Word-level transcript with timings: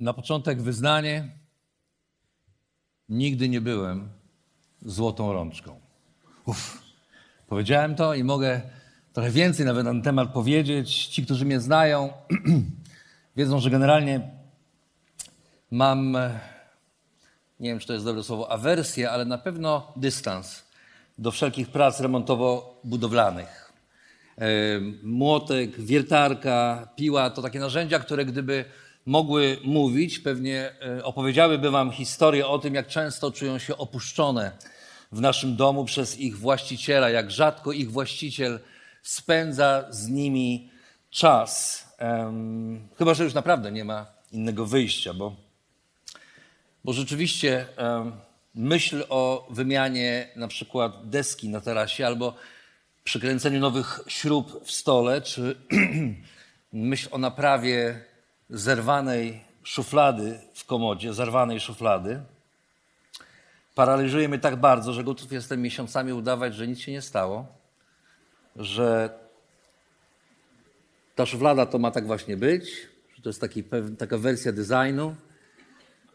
Na 0.00 0.12
początek 0.12 0.62
wyznanie. 0.62 1.28
Nigdy 3.08 3.48
nie 3.48 3.60
byłem 3.60 4.08
złotą 4.82 5.32
rączką. 5.32 5.80
Uf. 6.46 6.82
Powiedziałem 7.48 7.94
to 7.94 8.14
i 8.14 8.24
mogę 8.24 8.60
trochę 9.12 9.30
więcej 9.30 9.66
nawet 9.66 9.84
na 9.84 9.90
ten 9.90 10.02
temat 10.02 10.32
powiedzieć. 10.32 11.06
Ci, 11.06 11.24
którzy 11.24 11.44
mnie 11.44 11.60
znają, 11.60 12.12
wiedzą, 13.36 13.60
że 13.60 13.70
generalnie 13.70 14.30
mam, 15.70 16.18
nie 17.60 17.70
wiem 17.70 17.78
czy 17.78 17.86
to 17.86 17.92
jest 17.92 18.04
dobre 18.04 18.22
słowo, 18.22 18.52
awersję, 18.52 19.10
ale 19.10 19.24
na 19.24 19.38
pewno 19.38 19.92
dystans 19.96 20.62
do 21.18 21.30
wszelkich 21.30 21.68
prac 21.68 22.00
remontowo-budowlanych. 22.00 23.72
E, 24.38 24.46
młotek, 25.02 25.80
wiertarka, 25.80 26.88
piła 26.96 27.30
to 27.30 27.42
takie 27.42 27.60
narzędzia, 27.60 27.98
które 27.98 28.24
gdyby 28.24 28.64
mogły 29.06 29.58
mówić, 29.64 30.18
pewnie 30.18 30.72
e, 30.82 31.04
opowiedziałyby 31.04 31.70
Wam 31.70 31.90
historię 31.90 32.46
o 32.46 32.58
tym, 32.58 32.74
jak 32.74 32.86
często 32.86 33.32
czują 33.32 33.58
się 33.58 33.76
opuszczone 33.76 34.52
w 35.12 35.20
naszym 35.20 35.56
domu 35.56 35.84
przez 35.84 36.18
ich 36.18 36.38
właściciela, 36.38 37.10
jak 37.10 37.30
rzadko 37.30 37.72
ich 37.72 37.90
właściciel 37.90 38.60
spędza 39.02 39.84
z 39.90 40.08
nimi 40.08 40.70
czas. 41.10 41.84
Um, 42.00 42.88
chyba, 42.98 43.14
że 43.14 43.24
już 43.24 43.34
naprawdę 43.34 43.72
nie 43.72 43.84
ma 43.84 44.06
innego 44.32 44.66
wyjścia, 44.66 45.14
bo, 45.14 45.36
bo 46.84 46.92
rzeczywiście 46.92 47.66
um, 47.78 48.12
myśl 48.54 49.04
o 49.08 49.46
wymianie 49.50 50.28
na 50.36 50.48
przykład 50.48 51.08
deski 51.08 51.48
na 51.48 51.60
tarasie 51.60 52.06
albo 52.06 52.34
przykręceniu 53.04 53.60
nowych 53.60 54.00
śrub 54.08 54.64
w 54.64 54.70
stole, 54.70 55.22
czy 55.22 55.56
myśl 56.72 57.08
o 57.10 57.18
naprawie 57.18 58.09
zerwanej 58.50 59.40
szuflady 59.62 60.38
w 60.54 60.64
komodzie, 60.64 61.14
zerwanej 61.14 61.60
szuflady, 61.60 62.20
paraliżuje 63.74 64.28
mnie 64.28 64.38
tak 64.38 64.56
bardzo, 64.56 64.92
że 64.92 65.04
gotów 65.04 65.32
jestem 65.32 65.62
miesiącami 65.62 66.12
udawać, 66.12 66.54
że 66.54 66.66
nic 66.66 66.78
się 66.78 66.92
nie 66.92 67.02
stało, 67.02 67.46
że 68.56 69.10
ta 71.14 71.26
szuflada 71.26 71.66
to 71.66 71.78
ma 71.78 71.90
tak 71.90 72.06
właśnie 72.06 72.36
być, 72.36 72.70
że 73.16 73.22
to 73.22 73.28
jest 73.28 73.40
taki, 73.40 73.64
taka 73.98 74.18
wersja 74.18 74.52
designu, 74.52 75.14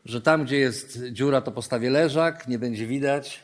że 0.05 0.21
tam, 0.21 0.45
gdzie 0.45 0.57
jest 0.57 0.99
dziura, 1.11 1.41
to 1.41 1.51
postawię 1.51 1.89
leżak, 1.89 2.47
nie 2.47 2.59
będzie 2.59 2.87
widać. 2.87 3.43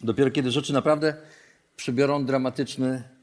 Dopiero 0.00 0.30
kiedy 0.30 0.50
rzeczy 0.50 0.72
naprawdę 0.72 1.14
przybiorą 1.76 2.24
dramatyczny 2.24 3.17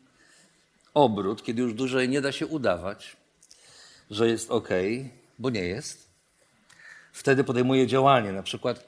obrót, 0.95 1.44
kiedy 1.44 1.61
już 1.61 1.73
dłużej 1.73 2.09
nie 2.09 2.22
da 2.22 2.31
się 2.31 2.47
udawać, 2.47 3.17
że 4.11 4.28
jest 4.28 4.51
ok, 4.51 4.69
bo 5.39 5.50
nie 5.50 5.63
jest, 5.63 6.09
wtedy 7.11 7.44
podejmuję 7.44 7.88
działanie. 7.88 8.31
Na 8.31 8.44
przykład 8.44 8.85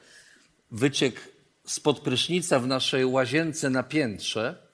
wyciek 0.70 1.20
spod 1.66 2.00
prysznica 2.00 2.60
w 2.60 2.66
naszej 2.66 3.04
łazience 3.04 3.70
na 3.70 3.82
piętrze 3.82 4.68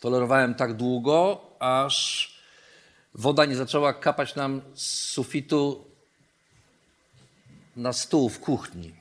tolerowałem 0.00 0.54
tak 0.54 0.76
długo, 0.76 1.40
aż 1.58 2.28
woda 3.14 3.44
nie 3.44 3.56
zaczęła 3.56 3.92
kapać 3.92 4.34
nam 4.34 4.60
z 4.74 4.86
sufitu 4.86 5.84
na 7.76 7.92
stół 7.92 8.28
w 8.28 8.40
kuchni. 8.40 8.94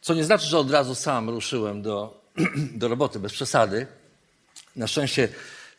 Co 0.00 0.14
nie 0.14 0.24
znaczy, 0.24 0.46
że 0.46 0.58
od 0.58 0.70
razu 0.70 0.94
sam 0.94 1.30
ruszyłem 1.30 1.82
do, 1.82 2.22
do 2.80 2.88
roboty, 2.88 3.18
bez 3.18 3.32
przesady. 3.32 3.86
Na 4.76 4.86
szczęście 4.86 5.28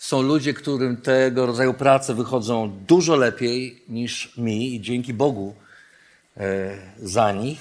są 0.01 0.21
ludzie, 0.21 0.53
którym 0.53 0.97
tego 0.97 1.45
rodzaju 1.45 1.73
prace 1.73 2.13
wychodzą 2.13 2.79
dużo 2.87 3.15
lepiej 3.15 3.83
niż 3.89 4.37
mi 4.37 4.75
i 4.75 4.81
dzięki 4.81 5.13
Bogu 5.13 5.55
e, 6.37 6.77
za 6.97 7.31
nich. 7.31 7.59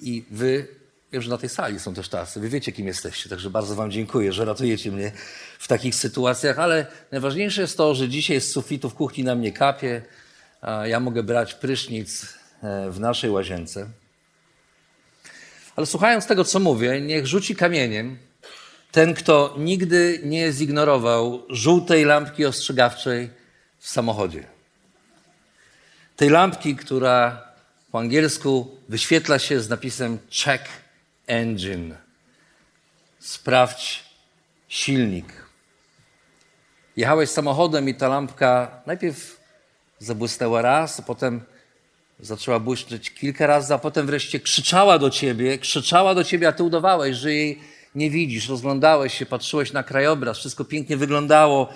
I 0.00 0.24
wy, 0.30 0.68
wiem, 1.12 1.22
że 1.22 1.30
na 1.30 1.38
tej 1.38 1.48
sali 1.48 1.80
są 1.80 1.94
też 1.94 2.08
tacy, 2.08 2.40
wy 2.40 2.48
wiecie, 2.48 2.72
kim 2.72 2.86
jesteście, 2.86 3.30
także 3.30 3.50
bardzo 3.50 3.74
wam 3.74 3.90
dziękuję, 3.90 4.32
że 4.32 4.44
ratujecie 4.44 4.92
mnie 4.92 5.12
w 5.58 5.68
takich 5.68 5.94
sytuacjach, 5.94 6.58
ale 6.58 6.86
najważniejsze 7.12 7.60
jest 7.60 7.76
to, 7.76 7.94
że 7.94 8.08
dzisiaj 8.08 8.40
z 8.40 8.52
sufitu 8.52 8.90
w 8.90 8.94
kuchni 8.94 9.24
na 9.24 9.34
mnie 9.34 9.52
kapie, 9.52 10.02
a 10.60 10.86
ja 10.86 11.00
mogę 11.00 11.22
brać 11.22 11.54
prysznic 11.54 12.26
e, 12.62 12.90
w 12.90 13.00
naszej 13.00 13.30
łazience. 13.30 13.88
Ale 15.76 15.86
słuchając 15.86 16.26
tego, 16.26 16.44
co 16.44 16.60
mówię, 16.60 17.00
niech 17.00 17.26
rzuci 17.26 17.56
kamieniem 17.56 18.25
ten, 18.96 19.14
kto 19.14 19.54
nigdy 19.58 20.20
nie 20.24 20.52
zignorował 20.52 21.42
żółtej 21.48 22.04
lampki 22.04 22.46
ostrzegawczej 22.46 23.30
w 23.78 23.88
samochodzie. 23.88 24.44
Tej 26.16 26.30
lampki, 26.30 26.76
która 26.76 27.42
po 27.92 27.98
angielsku 27.98 28.76
wyświetla 28.88 29.38
się 29.38 29.60
z 29.60 29.68
napisem 29.68 30.18
check 30.30 30.64
engine. 31.26 31.96
Sprawdź 33.18 34.04
silnik. 34.68 35.26
Jechałeś 36.96 37.30
samochodem 37.30 37.88
i 37.88 37.94
ta 37.94 38.08
lampka 38.08 38.82
najpierw 38.86 39.40
zabłysnęła 39.98 40.62
raz, 40.62 41.00
a 41.00 41.02
potem 41.02 41.40
zaczęła 42.20 42.60
błyszczeć 42.60 43.10
kilka 43.10 43.46
razy, 43.46 43.74
a 43.74 43.78
potem 43.78 44.06
wreszcie 44.06 44.40
krzyczała 44.40 44.98
do 44.98 45.10
ciebie, 45.10 45.58
krzyczała 45.58 46.14
do 46.14 46.24
ciebie, 46.24 46.48
a 46.48 46.52
ty 46.52 46.62
udawałeś, 46.62 47.16
że 47.16 47.32
jej 47.32 47.75
nie 47.96 48.10
widzisz, 48.10 48.48
rozglądałeś 48.48 49.18
się, 49.18 49.26
patrzyłeś 49.26 49.72
na 49.72 49.82
krajobraz, 49.82 50.38
wszystko 50.38 50.64
pięknie 50.64 50.96
wyglądało. 50.96 51.68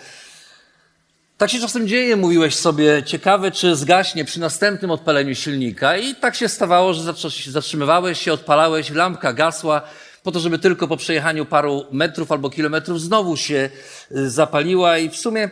Tak 1.38 1.50
się 1.50 1.60
czasem 1.60 1.88
dzieje, 1.88 2.16
mówiłeś 2.16 2.54
sobie, 2.54 3.02
ciekawe 3.02 3.50
czy 3.50 3.76
zgaśnie 3.76 4.24
przy 4.24 4.40
następnym 4.40 4.90
odpaleniu 4.90 5.34
silnika. 5.34 5.96
I 5.96 6.14
tak 6.14 6.34
się 6.34 6.48
stawało, 6.48 6.94
że 6.94 7.14
zatrzymywałeś 7.46 8.20
się, 8.20 8.32
odpalałeś, 8.32 8.90
lampka 8.90 9.32
gasła, 9.32 9.82
po 10.22 10.32
to, 10.32 10.40
żeby 10.40 10.58
tylko 10.58 10.88
po 10.88 10.96
przejechaniu 10.96 11.46
paru 11.46 11.86
metrów 11.92 12.32
albo 12.32 12.50
kilometrów 12.50 13.00
znowu 13.00 13.36
się 13.36 13.70
y, 14.12 14.30
zapaliła 14.30 14.98
i 14.98 15.10
w 15.10 15.16
sumie 15.16 15.50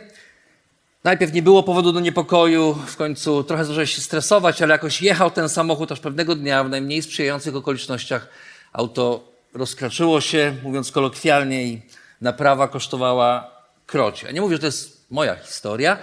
najpierw 1.03 1.33
nie 1.33 1.41
było 1.41 1.63
powodu 1.63 1.91
do 1.91 1.99
niepokoju, 1.99 2.77
w 2.87 2.95
końcu 2.95 3.43
trochę 3.43 3.65
zacząłeś 3.65 3.95
się 3.95 4.01
stresować, 4.01 4.61
ale 4.61 4.71
jakoś 4.71 5.01
jechał 5.01 5.31
ten 5.31 5.49
samochód 5.49 5.91
aż 5.91 5.99
pewnego 5.99 6.35
dnia 6.35 6.63
w 6.63 6.69
najmniej 6.69 7.01
sprzyjających 7.01 7.55
okolicznościach 7.55 8.27
auto 8.73 9.28
rozkraczyło 9.53 10.21
się, 10.21 10.55
mówiąc 10.63 10.91
kolokwialnie, 10.91 11.63
i 11.63 11.81
naprawa 12.21 12.67
kosztowała 12.67 13.51
krocie. 13.85 14.27
Ja 14.27 14.31
nie 14.33 14.41
mówię, 14.41 14.55
że 14.55 14.59
to 14.59 14.65
jest 14.65 15.11
moja 15.11 15.35
historia, 15.35 15.97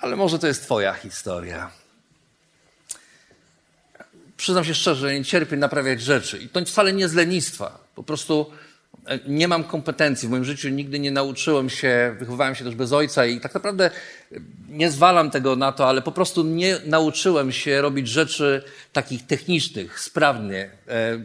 ale 0.00 0.16
może 0.16 0.38
to 0.38 0.46
jest 0.46 0.62
Twoja 0.62 0.92
historia. 0.92 1.70
Przyznam 4.36 4.64
się 4.64 4.74
szczerze, 4.74 5.14
nie 5.14 5.24
cierpię 5.24 5.56
naprawiać 5.56 6.02
rzeczy. 6.02 6.38
I 6.38 6.48
to 6.48 6.64
wcale 6.64 6.92
nie 6.92 7.08
z 7.08 7.14
lenistwa. 7.14 7.78
Po 7.94 8.02
prostu 8.02 8.52
nie 9.26 9.48
mam 9.48 9.64
kompetencji. 9.64 10.28
W 10.28 10.30
moim 10.30 10.44
życiu 10.44 10.68
nigdy 10.68 10.98
nie 10.98 11.10
nauczyłem 11.10 11.70
się, 11.70 12.16
wychowałem 12.18 12.54
się 12.54 12.64
też 12.64 12.74
bez 12.74 12.92
ojca 12.92 13.26
i 13.26 13.40
tak 13.40 13.54
naprawdę 13.54 13.90
nie 14.68 14.90
zwalam 14.90 15.30
tego 15.30 15.56
na 15.56 15.72
to, 15.72 15.88
ale 15.88 16.02
po 16.02 16.12
prostu 16.12 16.44
nie 16.44 16.78
nauczyłem 16.86 17.52
się 17.52 17.82
robić 17.82 18.08
rzeczy 18.08 18.62
takich 18.92 19.26
technicznych, 19.26 20.00
sprawnie. 20.00 20.70
E, 20.88 21.18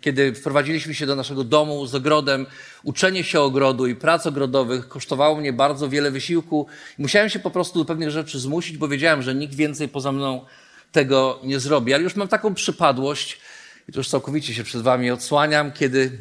kiedy 0.00 0.34
wprowadziliśmy 0.34 0.94
się 0.94 1.06
do 1.06 1.16
naszego 1.16 1.44
domu 1.44 1.86
z 1.86 1.94
ogrodem, 1.94 2.46
uczenie 2.82 3.24
się 3.24 3.40
ogrodu 3.40 3.86
i 3.86 3.94
prac 3.94 4.26
ogrodowych 4.26 4.88
kosztowało 4.88 5.36
mnie 5.36 5.52
bardzo 5.52 5.88
wiele 5.88 6.10
wysiłku. 6.10 6.66
Musiałem 6.98 7.28
się 7.28 7.38
po 7.38 7.50
prostu 7.50 7.78
do 7.78 7.84
pewnych 7.84 8.10
rzeczy 8.10 8.38
zmusić, 8.38 8.78
bo 8.78 8.88
wiedziałem, 8.88 9.22
że 9.22 9.34
nikt 9.34 9.54
więcej 9.54 9.88
poza 9.88 10.12
mną 10.12 10.44
tego 10.92 11.40
nie 11.42 11.60
zrobi. 11.60 11.94
Ale 11.94 12.02
już 12.02 12.16
mam 12.16 12.28
taką 12.28 12.54
przypadłość, 12.54 13.40
i 13.88 13.92
to 13.92 14.00
już 14.00 14.08
całkowicie 14.08 14.54
się 14.54 14.64
przed 14.64 14.82
wami 14.82 15.10
odsłaniam, 15.10 15.72
kiedy 15.72 16.18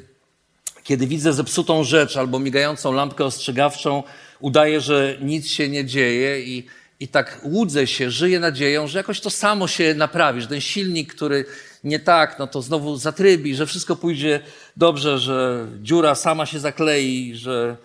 kiedy 0.84 1.08
widzę 1.08 1.34
zepsutą 1.34 1.84
rzecz 1.84 2.18
albo 2.18 2.40
migającą 2.40 2.92
lampkę 2.92 3.26
ostrzegawczą, 3.26 4.04
udaję, 4.40 4.82
że 4.82 5.18
nic 5.22 5.48
się 5.48 5.70
nie 5.70 5.86
dzieje 5.86 6.42
i, 6.42 6.66
i 7.00 7.08
tak 7.08 7.40
łudzę 7.44 7.88
się, 7.88 8.12
żyję 8.12 8.40
nadzieją, 8.40 8.88
że 8.88 8.98
jakoś 8.98 9.20
to 9.20 9.30
samo 9.30 9.68
się 9.68 9.94
naprawi, 9.94 10.42
że 10.42 10.48
ten 10.48 10.62
silnik, 10.62 11.14
który 11.16 11.46
nie 11.84 12.00
tak, 12.00 12.40
no 12.40 12.48
to 12.48 12.62
znowu 12.62 12.98
zatrybi, 12.98 13.56
że 13.56 13.66
wszystko 13.66 13.96
pójdzie 13.96 14.40
dobrze, 14.78 15.20
że 15.20 15.68
dziura 15.82 16.16
sama 16.16 16.46
się 16.46 16.60
zaklei, 16.60 17.36
że 17.36 17.78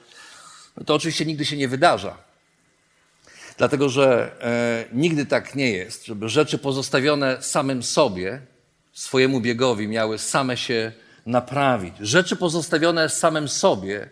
to 0.86 0.94
oczywiście 0.94 1.24
nigdy 1.24 1.44
się 1.44 1.56
nie 1.56 1.68
wydarza. 1.68 2.16
Dlatego, 3.56 3.88
że 3.88 4.32
e, 4.40 4.84
nigdy 4.92 5.26
tak 5.26 5.54
nie 5.54 5.70
jest, 5.70 6.06
żeby 6.06 6.28
rzeczy 6.28 6.58
pozostawione 6.58 7.42
samym 7.42 7.82
sobie, 7.82 8.40
swojemu 8.92 9.40
biegowi, 9.40 9.88
miały 9.88 10.18
same 10.18 10.56
się 10.56 10.92
naprawić. 11.28 11.94
Rzeczy 12.00 12.36
pozostawione 12.36 13.08
samym 13.08 13.48
sobie 13.48 14.08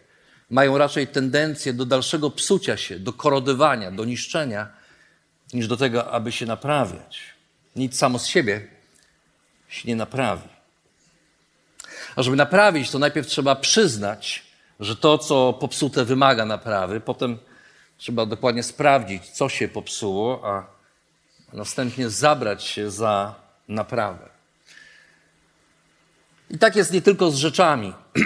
mają 0.50 0.78
raczej 0.78 1.06
tendencję 1.08 1.72
do 1.72 1.84
dalszego 1.84 2.30
psucia 2.30 2.76
się, 2.76 2.98
do 2.98 3.12
korodywania, 3.12 3.90
do 3.90 4.04
niszczenia, 4.04 4.68
niż 5.52 5.68
do 5.68 5.76
tego, 5.76 6.12
aby 6.12 6.32
się 6.32 6.46
naprawiać. 6.46 7.20
Nic 7.76 7.98
samo 7.98 8.18
z 8.18 8.26
siebie 8.26 8.66
się 9.68 9.88
nie 9.88 9.96
naprawi. 9.96 10.48
A 12.16 12.22
żeby 12.22 12.36
naprawić, 12.36 12.90
to 12.90 12.98
najpierw 12.98 13.26
trzeba 13.26 13.56
przyznać, 13.56 14.42
że 14.80 14.96
to, 14.96 15.18
co 15.18 15.52
popsute, 15.52 16.04
wymaga 16.04 16.44
naprawy. 16.44 17.00
Potem 17.00 17.38
trzeba 17.98 18.26
dokładnie 18.26 18.62
sprawdzić, 18.62 19.30
co 19.30 19.48
się 19.48 19.68
popsuło, 19.68 20.40
a 20.44 20.66
następnie 21.52 22.10
zabrać 22.10 22.64
się 22.64 22.90
za 22.90 23.34
naprawę. 23.68 24.35
I 26.50 26.58
tak 26.58 26.76
jest 26.76 26.92
nie 26.92 27.02
tylko 27.02 27.30
z 27.30 27.36
rzeczami. 27.36 27.92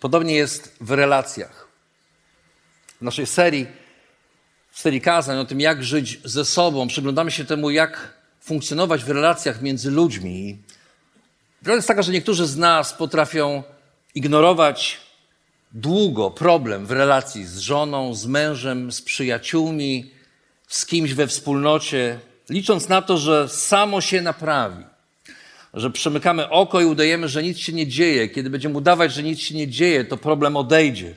Podobnie 0.00 0.34
jest 0.34 0.76
w 0.80 0.90
relacjach. 0.90 1.68
W 3.00 3.02
naszej 3.02 3.26
serii, 3.26 3.66
w 4.70 4.80
serii 4.80 5.00
kazań 5.00 5.38
o 5.38 5.44
tym, 5.44 5.60
jak 5.60 5.84
żyć 5.84 6.20
ze 6.24 6.44
sobą, 6.44 6.88
przyglądamy 6.88 7.30
się 7.30 7.44
temu, 7.44 7.70
jak 7.70 8.14
funkcjonować 8.40 9.04
w 9.04 9.10
relacjach 9.10 9.62
między 9.62 9.90
ludźmi. 9.90 10.58
Prawda 11.62 11.76
jest 11.76 11.88
taka, 11.88 12.02
że 12.02 12.12
niektórzy 12.12 12.46
z 12.46 12.56
nas 12.56 12.92
potrafią 12.92 13.62
ignorować 14.14 15.00
długo 15.72 16.30
problem 16.30 16.86
w 16.86 16.90
relacji 16.90 17.44
z 17.44 17.58
żoną, 17.58 18.14
z 18.14 18.26
mężem, 18.26 18.92
z 18.92 19.02
przyjaciółmi, 19.02 20.10
z 20.68 20.86
kimś 20.86 21.14
we 21.14 21.26
wspólnocie, 21.26 22.20
licząc 22.48 22.88
na 22.88 23.02
to, 23.02 23.18
że 23.18 23.48
samo 23.48 24.00
się 24.00 24.22
naprawi 24.22 24.84
że 25.76 25.90
przemykamy 25.90 26.50
oko 26.50 26.80
i 26.80 26.84
udajemy, 26.84 27.28
że 27.28 27.42
nic 27.42 27.58
się 27.58 27.72
nie 27.72 27.86
dzieje. 27.86 28.28
Kiedy 28.28 28.50
będziemy 28.50 28.78
udawać, 28.78 29.12
że 29.12 29.22
nic 29.22 29.40
się 29.40 29.54
nie 29.54 29.68
dzieje, 29.68 30.04
to 30.04 30.16
problem 30.16 30.56
odejdzie. 30.56 31.14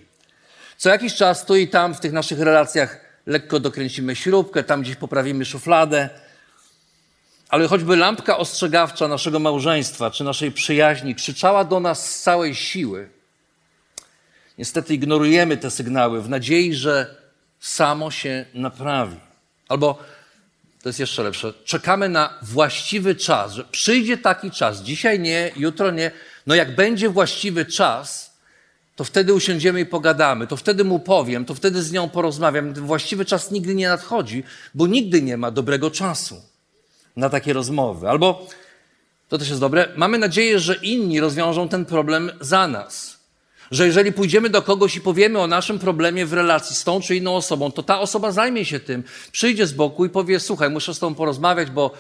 Co 0.78 0.90
jakiś 0.90 1.16
czas 1.16 1.46
tu 1.46 1.56
i 1.56 1.68
tam 1.68 1.96
w 1.96 2.00
tych 2.00 2.12
naszych 2.12 2.40
relacjach 2.40 3.06
lekko 3.26 3.60
dokręcimy 3.60 4.16
śrubkę, 4.16 4.64
tam 4.64 4.82
gdzieś 4.82 4.96
poprawimy 4.96 5.46
szufladę, 5.46 6.10
ale 7.50 7.68
choćby 7.68 7.96
lampka 7.96 8.38
ostrzegawcza 8.38 9.08
naszego 9.08 9.40
małżeństwa 9.40 10.12
czy 10.12 10.24
naszej 10.24 10.52
przyjaźni 10.52 11.16
krzyczała 11.16 11.64
do 11.64 11.80
nas 11.80 12.10
z 12.10 12.22
całej 12.22 12.56
siły, 12.56 13.10
niestety 14.58 14.94
ignorujemy 14.94 15.58
te 15.58 15.72
sygnały 15.72 16.22
w 16.22 16.30
nadziei, 16.30 16.74
że 16.74 17.16
samo 17.60 18.12
się 18.12 18.46
naprawi. 18.54 19.18
Albo 19.68 20.00
to 20.84 20.90
jest 20.90 21.00
jeszcze 21.00 21.24
lepsze. 21.24 21.54
Czekamy 21.66 22.10
na 22.10 22.34
właściwy 22.42 23.16
czas, 23.16 23.54
że 23.54 23.64
przyjdzie 23.64 24.18
taki 24.18 24.52
czas, 24.52 24.82
dzisiaj 24.82 25.20
nie, 25.20 25.52
jutro 25.56 25.92
nie. 25.92 26.12
No 26.48 26.56
jak 26.56 26.76
będzie 26.76 27.10
właściwy 27.10 27.66
czas, 27.66 28.34
to 28.96 29.04
wtedy 29.04 29.34
usiądziemy 29.34 29.80
i 29.80 29.86
pogadamy, 29.86 30.48
to 30.48 30.58
wtedy 30.58 30.84
mu 30.84 31.00
powiem, 31.00 31.46
to 31.46 31.56
wtedy 31.56 31.84
z 31.84 31.92
nią 31.92 32.10
porozmawiam. 32.10 32.74
Właściwy 32.74 33.26
czas 33.26 33.52
nigdy 33.52 33.76
nie 33.76 33.88
nadchodzi, 33.90 34.44
bo 34.74 34.88
nigdy 34.88 35.22
nie 35.22 35.38
ma 35.38 35.52
dobrego 35.52 35.92
czasu 35.92 36.42
na 37.16 37.30
takie 37.30 37.54
rozmowy. 37.54 38.10
Albo, 38.10 38.48
to 39.30 39.38
też 39.38 39.50
jest 39.50 39.62
dobre, 39.62 39.90
mamy 39.96 40.18
nadzieję, 40.18 40.60
że 40.60 40.76
inni 40.76 41.20
rozwiążą 41.20 41.70
ten 41.70 41.86
problem 41.86 42.32
za 42.42 42.68
nas. 42.68 43.19
Że 43.72 43.86
jeżeli 43.86 44.12
pójdziemy 44.12 44.50
do 44.50 44.62
kogoś 44.62 44.96
i 44.96 45.02
powiemy 45.02 45.40
o 45.40 45.48
naszym 45.48 45.80
problemie 45.80 46.26
w 46.26 46.34
relacji 46.34 46.76
z 46.76 46.84
tą 46.84 47.02
czy 47.02 47.16
inną 47.16 47.36
osobą, 47.36 47.72
to 47.72 47.84
ta 47.84 48.00
osoba 48.00 48.32
zajmie 48.32 48.66
się 48.66 48.80
tym, 48.80 49.04
przyjdzie 49.32 49.68
z 49.68 49.74
boku 49.74 50.06
i 50.06 50.10
powie: 50.10 50.40
Słuchaj, 50.40 50.70
muszę 50.70 50.94
z 50.94 51.00
tobą 51.00 51.16
porozmawiać, 51.16 51.72
bo, 51.72 51.92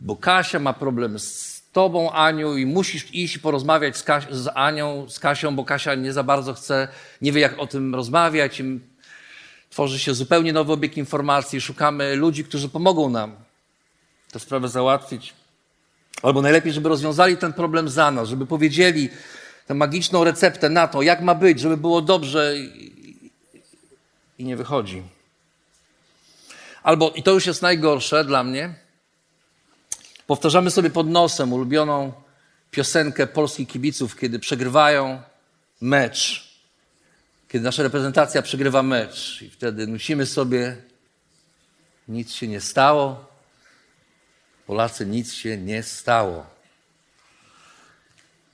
bo 0.00 0.16
Kasia 0.16 0.58
ma 0.58 0.72
problem 0.72 1.18
z 1.18 1.62
tobą, 1.72 2.12
Aniu, 2.12 2.56
i 2.56 2.66
musisz 2.66 3.14
iść 3.14 3.36
i 3.36 3.40
porozmawiać 3.40 3.96
z, 3.96 4.04
Kas- 4.04 4.26
z 4.30 4.48
Anią, 4.54 5.06
z 5.08 5.18
Kasią, 5.18 5.56
bo 5.56 5.64
Kasia 5.64 5.94
nie 5.94 6.12
za 6.12 6.22
bardzo 6.22 6.54
chce, 6.54 6.88
nie 7.22 7.32
wie, 7.32 7.40
jak 7.40 7.58
o 7.58 7.66
tym 7.66 7.94
rozmawiać. 7.94 8.62
Tworzy 9.70 9.98
się 9.98 10.14
zupełnie 10.14 10.52
nowy 10.52 10.72
obieg 10.72 10.96
informacji, 10.96 11.60
szukamy 11.60 12.16
ludzi, 12.16 12.44
którzy 12.44 12.68
pomogą 12.68 13.10
nam 13.10 13.36
tę 14.32 14.40
sprawę 14.40 14.68
załatwić. 14.68 15.34
Albo 16.22 16.42
najlepiej, 16.42 16.72
żeby 16.72 16.88
rozwiązali 16.88 17.36
ten 17.36 17.52
problem 17.52 17.88
za 17.88 18.10
nas, 18.10 18.28
żeby 18.28 18.46
powiedzieli, 18.46 19.10
tę 19.66 19.74
magiczną 19.74 20.24
receptę 20.24 20.68
na 20.68 20.88
to, 20.88 21.02
jak 21.02 21.20
ma 21.20 21.34
być, 21.34 21.60
żeby 21.60 21.76
było 21.76 22.02
dobrze 22.02 22.56
i, 22.58 22.92
nie 24.38 24.56
wychodzi. 24.56 25.02
Albo, 26.82 27.10
i 27.10 27.22
to 27.22 27.30
już 27.30 27.46
jest 27.46 27.62
najgorsze 27.62 28.24
dla 28.24 28.44
mnie, 28.44 28.74
powtarzamy 30.26 30.70
sobie 30.70 30.90
pod 30.90 31.08
nosem 31.08 31.52
ulubioną 31.52 32.12
piosenkę 32.70 33.26
polskich 33.26 33.68
kibiców, 33.68 34.16
kiedy 34.16 34.38
przegrywają 34.38 35.22
mecz, 35.80 36.48
kiedy 37.48 37.64
nasza 37.64 37.82
reprezentacja 37.82 38.42
przegrywa 38.42 38.82
mecz 38.82 39.42
i 39.42 39.50
wtedy 39.50 39.86
musimy 39.86 40.26
sobie 40.26 40.76
nic 42.08 42.32
się 42.32 42.48
nie 42.48 42.60
stało, 42.60 43.32
Polacy 44.66 45.06
nic 45.06 45.32
się 45.32 45.58
nie 45.58 45.82
stało. 45.82 46.46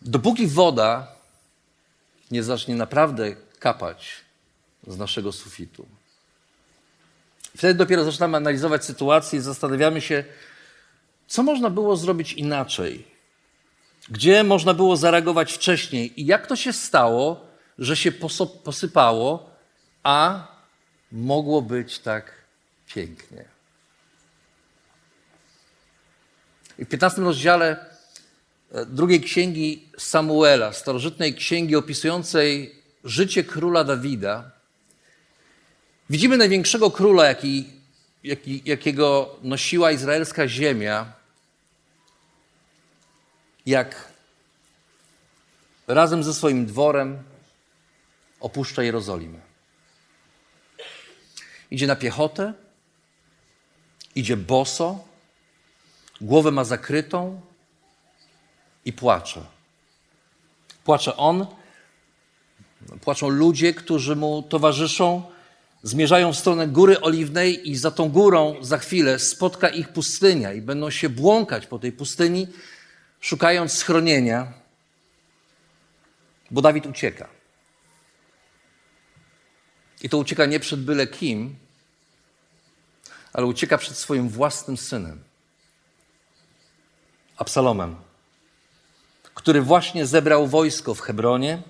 Dopóki 0.03 0.47
woda 0.47 1.07
nie 2.31 2.43
zacznie 2.43 2.75
naprawdę 2.75 3.37
kapać 3.59 4.11
z 4.87 4.99
naszego 4.99 5.33
sufitu. 5.33 5.87
Wtedy 7.57 7.75
dopiero 7.75 8.05
zaczynamy 8.05 8.37
analizować 8.37 8.85
sytuację 8.85 9.39
i 9.39 9.43
zastanawiamy 9.43 10.01
się, 10.01 10.25
co 11.27 11.43
można 11.43 11.71
było 11.71 11.97
zrobić 11.97 12.33
inaczej, 12.33 13.05
gdzie 14.09 14.45
można 14.45 14.75
było 14.75 14.97
zareagować 14.97 15.53
wcześniej 15.53 16.21
i 16.21 16.27
jak 16.27 16.47
to 16.47 16.57
się 16.57 16.73
stało, 16.73 17.47
że 17.79 17.97
się 17.97 18.13
posypało, 18.65 19.51
a 20.03 20.47
mogło 21.13 21.63
być 21.63 21.99
tak 21.99 22.33
pięknie. 22.87 23.45
I 26.79 26.85
w 26.85 26.89
15 26.89 27.23
rozdziale 27.23 27.88
drugiej 28.87 29.21
księgi 29.21 29.89
Samuela, 29.99 30.73
starożytnej 30.73 31.35
księgi 31.35 31.77
opisującej 31.77 32.75
życie 33.05 33.45
króla 33.45 33.85
Dawida, 33.85 34.51
widzimy 36.11 36.37
największego 36.37 36.91
króla, 36.91 37.27
jaki, 37.27 37.67
jaki, 38.25 38.63
jakiego 38.65 39.37
nosiła 39.43 39.93
izraelska 39.93 40.49
ziemia, 40.49 41.13
jak 43.67 44.09
razem 45.87 46.23
ze 46.25 46.35
swoim 46.35 46.67
dworem 46.67 47.23
opuszcza 48.41 48.83
Jerozolimę. 48.83 49.39
Idzie 51.71 51.87
na 51.87 51.97
piechotę, 51.97 52.53
idzie 54.15 54.37
boso, 54.37 55.05
głowę 56.21 56.51
ma 56.51 56.65
zakrytą, 56.65 57.41
i 58.89 58.93
płacze. 58.93 59.45
Płacze 60.85 61.17
on, 61.17 61.47
płaczą 63.01 63.29
ludzie, 63.29 63.75
którzy 63.75 64.17
mu 64.17 64.43
towarzyszą, 64.43 65.23
zmierzają 65.83 66.33
w 66.33 66.39
stronę 66.39 66.69
Góry 66.69 67.01
Oliwnej 67.01 67.71
i 67.71 67.77
za 67.77 67.91
tą 67.91 68.09
górą 68.09 68.57
za 68.61 68.79
chwilę 68.79 69.19
spotka 69.19 69.69
ich 69.69 69.89
pustynia 69.89 70.53
i 70.53 70.61
będą 70.61 70.91
się 70.91 71.09
błąkać 71.09 71.67
po 71.67 71.79
tej 71.79 71.93
pustyni, 71.93 72.47
szukając 73.21 73.73
schronienia, 73.73 74.53
bo 76.51 76.63
Dawid 76.63 76.87
ucieka. 76.87 77.29
I 80.03 80.09
to 80.09 80.19
ucieka 80.19 80.47
nie 80.47 80.61
przed 80.61 80.85
byle 80.85 81.07
kim, 81.07 81.57
ale 83.33 83.47
ucieka 83.47 83.79
przed 83.79 83.97
swoim 83.97 84.29
własnym 84.29 84.77
synem, 84.77 85.23
Absalomem 87.37 88.08
który 89.49 89.63
właśnie 89.63 90.07
zebrał 90.07 90.47
wojsko 90.47 90.95
w 90.95 91.01
Hebronie, 91.01 91.63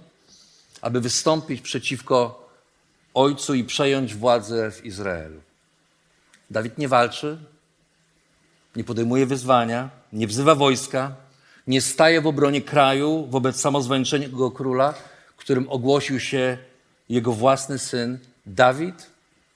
aby 0.81 1.01
wystąpić 1.01 1.61
przeciwko 1.61 2.49
ojcu 3.15 3.55
i 3.55 3.65
przejąć 3.65 4.15
władzę 4.15 4.71
w 4.71 4.85
Izraelu. 4.85 5.41
Dawid 6.51 6.79
nie 6.79 6.89
walczy, 6.89 7.39
nie 8.77 8.85
podejmuje 8.85 9.27
wyzwania, 9.27 9.91
nie 10.13 10.27
wzywa 10.27 10.55
wojska, 10.55 11.15
nie 11.67 11.81
staje 11.81 12.21
w 12.21 12.27
obronie 12.27 12.63
kraju 12.63 13.27
wobec 13.31 13.61
samozwańczonego 13.61 14.51
króla, 14.51 14.95
którym 15.37 15.69
ogłosił 15.69 16.21
się 16.21 16.59
jego 17.09 17.33
własny 17.33 17.79
syn. 17.79 18.19
Dawid 18.47 19.07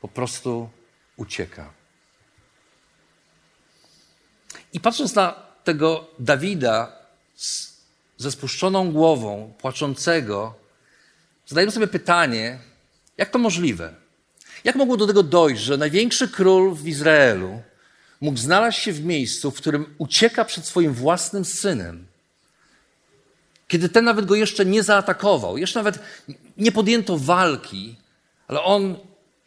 po 0.01 0.09
prostu 0.09 0.69
ucieka. 1.17 1.73
I 4.73 4.81
patrząc 4.81 5.15
na 5.15 5.35
tego 5.65 6.07
Dawida 6.19 6.93
ze 8.23 8.31
spuszczoną 8.31 8.93
głową, 8.93 9.53
płaczącego, 9.59 10.55
zadajemy 11.47 11.73
sobie 11.73 11.87
pytanie, 11.87 12.59
jak 13.17 13.31
to 13.31 13.39
możliwe? 13.39 13.95
Jak 14.65 14.77
mogło 14.77 14.97
do 14.97 15.07
tego 15.07 15.23
dojść, 15.23 15.63
że 15.63 15.77
największy 15.77 16.29
król 16.29 16.75
w 16.75 16.89
Izraelu 16.89 17.63
mógł 18.21 18.39
znaleźć 18.39 18.79
się 18.79 18.93
w 18.93 19.05
miejscu, 19.05 19.51
w 19.51 19.57
którym 19.57 19.95
ucieka 19.99 20.45
przed 20.45 20.67
swoim 20.67 20.93
własnym 20.93 21.45
synem, 21.45 22.07
kiedy 23.69 23.89
ten 23.89 24.05
nawet 24.05 24.27
go 24.27 24.35
jeszcze 24.35 24.65
nie 24.65 24.83
zaatakował, 24.83 25.59
jeszcze 25.59 25.79
nawet 25.79 25.99
nie 26.57 26.73
podjęto 26.73 27.19
walki, 27.19 27.97
ale 28.49 28.63
on 28.63 28.97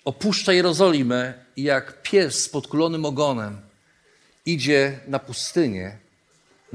opuszcza 0.06 0.54
Jerozolimę 0.54 1.34
i 1.56 1.64
jak 1.64 2.02
pies 2.02 2.44
z 2.44 2.50
podkulonym 2.50 3.06
ogonem 3.06 3.62
idzie 4.46 5.00
na 5.08 5.20
pustynię, 5.20 5.98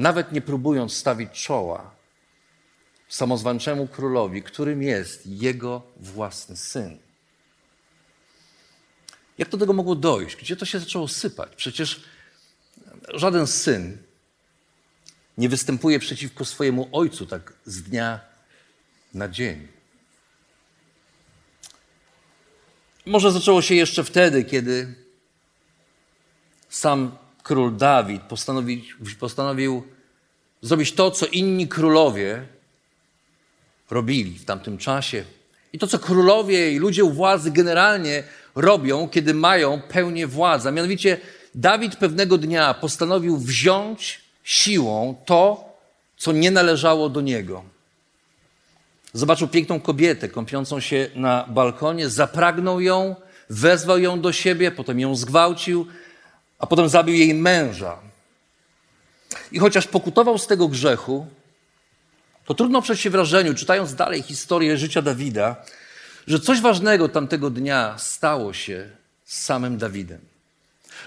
nawet 0.01 0.33
nie 0.33 0.41
próbując 0.41 0.93
stawić 0.93 1.31
czoła 1.31 1.91
samozwanczemu 3.09 3.87
królowi, 3.87 4.43
którym 4.43 4.83
jest 4.83 5.27
jego 5.27 5.83
własny 5.97 6.57
syn. 6.57 6.99
Jak 9.39 9.49
do 9.49 9.59
tego 9.59 9.73
mogło 9.73 9.95
dojść? 9.95 10.37
Gdzie 10.37 10.57
to 10.57 10.65
się 10.65 10.79
zaczęło 10.79 11.09
sypać? 11.09 11.57
Przecież 11.57 12.05
żaden 13.09 13.47
syn 13.47 13.99
nie 15.39 15.49
występuje 15.49 15.99
przeciwko 15.99 16.45
swojemu 16.45 16.89
ojcu 16.93 17.27
tak 17.27 17.53
z 17.65 17.83
dnia 17.83 18.21
na 19.15 19.29
dzień. 19.29 19.69
Może 23.07 23.33
zaczęło 23.33 23.63
się 23.63 23.75
jeszcze 23.75 24.05
wtedy, 24.05 24.45
kiedy 24.45 24.95
sam 26.69 27.19
król 27.51 27.77
Dawid 27.77 28.23
postanowił, 28.23 28.81
postanowił 29.19 29.83
zrobić 30.63 30.93
to, 30.93 31.11
co 31.11 31.27
inni 31.27 31.69
królowie 31.69 32.47
robili 33.91 34.39
w 34.39 34.45
tamtym 34.45 34.79
czasie. 34.79 35.25
I 35.73 35.79
to, 35.79 35.87
co 35.87 35.99
królowie 35.99 36.73
i 36.73 36.79
ludzie 36.79 37.05
u 37.05 37.11
władzy 37.11 37.51
generalnie 37.51 38.23
robią, 38.55 39.09
kiedy 39.09 39.35
mają 39.35 39.83
pełnię 39.83 40.27
władzy. 40.27 40.69
A 40.69 40.73
mianowicie 40.73 41.19
Dawid 41.55 41.97
pewnego 41.97 42.39
dnia 42.39 42.75
postanowił 42.75 43.39
wziąć 43.39 44.21
siłą 44.45 45.17
to, 45.27 45.65
co 46.17 46.33
nie 46.33 46.51
należało 46.51 47.09
do 47.09 47.21
niego. 47.21 47.65
Zobaczył 49.13 49.49
piękną 49.49 49.81
kobietę 49.81 50.29
kąpiącą 50.29 50.81
się 50.81 51.11
na 51.15 51.45
balkonie, 51.49 52.09
zapragnął 52.09 52.81
ją, 52.81 53.17
wezwał 53.49 53.99
ją 53.99 54.21
do 54.21 54.33
siebie, 54.33 54.71
potem 54.71 55.01
ją 55.01 55.17
zgwałcił, 55.17 55.87
a 56.61 56.67
potem 56.67 56.89
zabił 56.89 57.15
jej 57.15 57.35
męża. 57.35 57.99
I 59.53 59.59
chociaż 59.59 59.87
pokutował 59.87 60.39
z 60.39 60.47
tego 60.47 60.69
grzechu, 60.69 61.27
to 62.45 62.55
trudno 62.55 62.83
przejść 62.83 63.03
się 63.03 63.11
wrażeniu, 63.11 63.55
czytając 63.55 63.95
dalej 63.95 64.23
historię 64.23 64.79
życia 64.79 65.03
Dawida, 65.03 65.57
że 66.27 66.41
coś 66.41 66.61
ważnego 66.61 67.09
tamtego 67.09 67.51
dnia 67.51 67.99
stało 67.99 68.53
się 68.53 68.91
z 69.25 69.43
samym 69.43 69.79
Dawidem. 69.79 70.21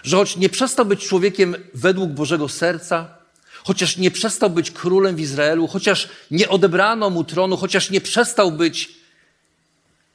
Że 0.04 0.18
choć 0.18 0.38
nie 0.38 0.50
przestał 0.50 0.86
być 0.86 1.08
człowiekiem 1.08 1.56
według 1.74 2.10
Bożego 2.10 2.50
serca, 2.50 3.18
chociaż 3.64 3.98
nie 3.98 4.12
przestał 4.12 4.50
być 4.50 4.72
królem 4.72 5.16
w 5.16 5.20
Izraelu, 5.20 5.68
chociaż 5.68 6.10
nie 6.32 6.50
odebrano 6.50 7.10
mu 7.10 7.24
tronu, 7.24 7.58
chociaż 7.58 7.90
nie 7.90 8.02
przestał 8.02 8.52
być 8.52 8.90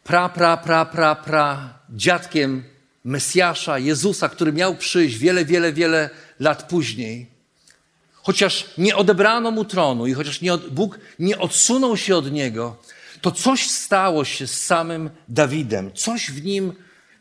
pra, 0.05 0.29
pra, 0.29 0.57
pra, 0.57 0.85
pra, 0.85 1.15
pra 1.15 1.75
dziadkiem 1.91 2.65
Mesjasza, 3.09 3.79
Jezusa, 3.79 4.29
który 4.29 4.53
miał 4.53 4.77
przyjść 4.77 5.17
wiele, 5.17 5.45
wiele, 5.45 5.73
wiele 5.73 6.11
lat 6.41 6.69
później. 6.69 7.27
Chociaż 8.13 8.65
nie 8.79 8.97
odebrano 8.97 9.51
mu 9.51 9.65
tronu 9.65 10.07
i 10.07 10.15
chociaż 10.15 10.41
nie 10.41 10.53
od, 10.53 10.69
Bóg 10.69 10.99
nie 11.19 11.39
odsunął 11.39 11.97
się 11.97 12.17
od 12.17 12.33
niego, 12.33 12.77
to 13.21 13.31
coś 13.31 13.71
stało 13.71 14.25
się 14.25 14.47
z 14.47 14.61
samym 14.61 15.11
Dawidem. 15.29 15.93
Coś 15.93 16.31
w 16.31 16.45
nim 16.45 16.73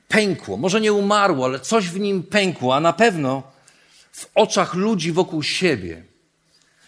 pękło. 0.08 0.58
Może 0.58 0.82
nie 0.82 0.94
umarło, 0.94 1.46
ale 1.46 1.60
coś 1.60 1.90
w 1.90 2.00
nim 2.00 2.24
pękło, 2.24 2.76
a 2.76 2.80
na 2.80 2.94
pewno 2.94 3.44
w 4.12 4.28
oczach 4.36 4.74
ludzi 4.74 5.12
wokół 5.12 5.44
siebie. 5.44 6.04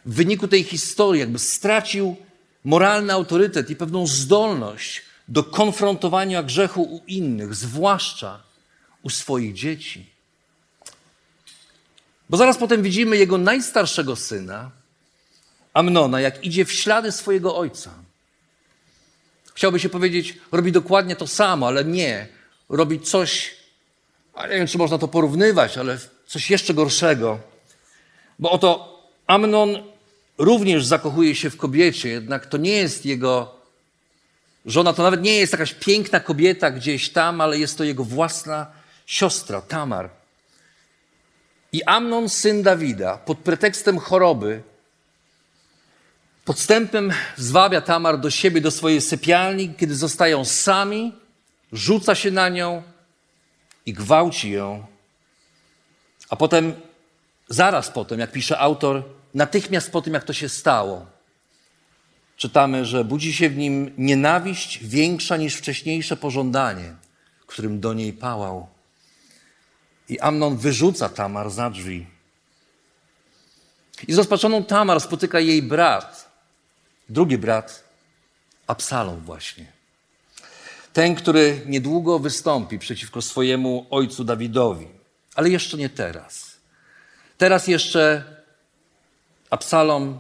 W 0.06 0.14
wyniku 0.14 0.48
tej 0.48 0.64
historii 0.64 1.20
jakby 1.20 1.40
stracił 1.40 2.16
moralny 2.64 3.14
autorytet 3.14 3.70
i 3.70 3.76
pewną 3.76 4.08
zdolność 4.08 5.02
do 5.28 5.44
konfrontowania 5.44 6.44
grzechu 6.44 6.82
u 6.82 7.02
innych, 7.08 7.56
zwłaszcza 7.56 8.49
u 9.04 9.10
swoich 9.10 9.54
dzieci. 9.54 10.06
Bo 12.30 12.38
zaraz 12.38 12.58
potem 12.58 12.84
widzimy 12.84 13.18
jego 13.18 13.38
najstarszego 13.38 14.16
syna, 14.16 14.72
Amnona, 15.74 16.22
jak 16.22 16.44
idzie 16.44 16.66
w 16.66 16.72
ślady 16.72 17.12
swojego 17.12 17.58
ojca. 17.58 17.92
Chciałby 19.54 19.80
się 19.80 19.90
powiedzieć, 19.90 20.38
robi 20.52 20.72
dokładnie 20.72 21.16
to 21.16 21.28
samo, 21.28 21.68
ale 21.68 21.86
nie. 21.86 22.28
Robi 22.70 23.00
coś, 23.00 23.56
a 24.34 24.48
nie 24.48 24.56
wiem, 24.56 24.68
czy 24.68 24.78
można 24.78 24.98
to 24.98 25.08
porównywać, 25.08 25.78
ale 25.78 25.98
coś 26.28 26.50
jeszcze 26.50 26.74
gorszego. 26.74 27.40
Bo 28.40 28.52
oto 28.52 29.00
Amnon 29.28 29.84
również 30.38 30.86
zakochuje 30.86 31.36
się 31.36 31.50
w 31.50 31.58
kobiecie, 31.58 32.10
jednak 32.10 32.46
to 32.46 32.58
nie 32.58 32.72
jest 32.72 33.06
jego 33.06 33.56
żona, 34.66 34.94
to 34.94 35.04
nawet 35.04 35.22
nie 35.22 35.36
jest 35.36 35.54
jakaś 35.54 35.74
piękna 35.74 36.20
kobieta 36.20 36.72
gdzieś 36.72 37.10
tam, 37.10 37.42
ale 37.42 37.58
jest 37.58 37.78
to 37.78 37.84
jego 37.84 38.04
własna 38.04 38.68
siostra, 39.10 39.62
Tamar. 39.62 40.10
I 41.72 41.84
Amnon, 41.84 42.30
syn 42.30 42.64
Dawida, 42.64 43.18
pod 43.18 43.38
pretekstem 43.38 44.00
choroby, 44.00 44.64
podstępem 46.46 47.14
zwabia 47.38 47.82
Tamar 47.82 48.20
do 48.20 48.30
siebie, 48.30 48.62
do 48.62 48.72
swojej 48.72 49.02
sypialni, 49.02 49.74
kiedy 49.74 49.96
zostają 49.96 50.46
sami, 50.46 51.14
rzuca 51.72 52.16
się 52.16 52.32
na 52.32 52.50
nią 52.50 52.84
i 53.86 53.94
gwałci 53.94 54.52
ją. 54.52 54.86
A 56.30 56.36
potem, 56.36 56.74
zaraz 57.48 57.90
potem, 57.90 58.20
jak 58.20 58.32
pisze 58.32 58.60
autor, 58.60 59.04
natychmiast 59.34 59.92
po 59.92 60.02
tym, 60.02 60.14
jak 60.14 60.24
to 60.24 60.34
się 60.34 60.50
stało, 60.50 61.06
czytamy, 62.38 62.86
że 62.86 63.04
budzi 63.06 63.34
się 63.34 63.50
w 63.50 63.58
nim 63.58 63.94
nienawiść 63.98 64.84
większa 64.84 65.38
niż 65.38 65.56
wcześniejsze 65.56 66.18
pożądanie, 66.18 66.96
którym 67.48 67.80
do 67.80 67.94
niej 67.94 68.14
pałał. 68.14 68.79
I 70.10 70.20
Amnon 70.20 70.58
wyrzuca 70.58 71.10
Tamar 71.10 71.50
za 71.50 71.70
drzwi. 71.70 72.08
I 74.08 74.14
zrozpaczoną 74.14 74.64
Tamar 74.64 75.02
spotyka 75.02 75.40
jej 75.40 75.62
brat, 75.64 76.30
drugi 77.10 77.38
brat, 77.38 77.84
Absalom 78.68 79.20
właśnie. 79.20 79.66
Ten, 80.94 81.16
który 81.16 81.62
niedługo 81.66 82.20
wystąpi 82.20 82.80
przeciwko 82.80 83.22
swojemu 83.22 83.86
ojcu 83.90 84.24
Dawidowi. 84.24 84.88
Ale 85.36 85.50
jeszcze 85.50 85.78
nie 85.78 85.90
teraz. 85.90 86.58
Teraz 87.38 87.68
jeszcze 87.68 88.24
Absalom 89.50 90.20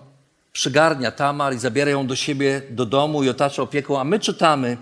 przygarnia 0.51 1.11
Tamar 1.11 1.55
i 1.55 1.59
zabiera 1.59 1.91
ją 1.91 2.07
do 2.07 2.15
siebie 2.15 2.61
do 2.69 2.85
domu 2.85 3.23
i 3.23 3.29
otacza 3.29 3.61
opieką. 3.61 3.99
A 3.99 4.03
my 4.03 4.19
czytamy, 4.19 4.77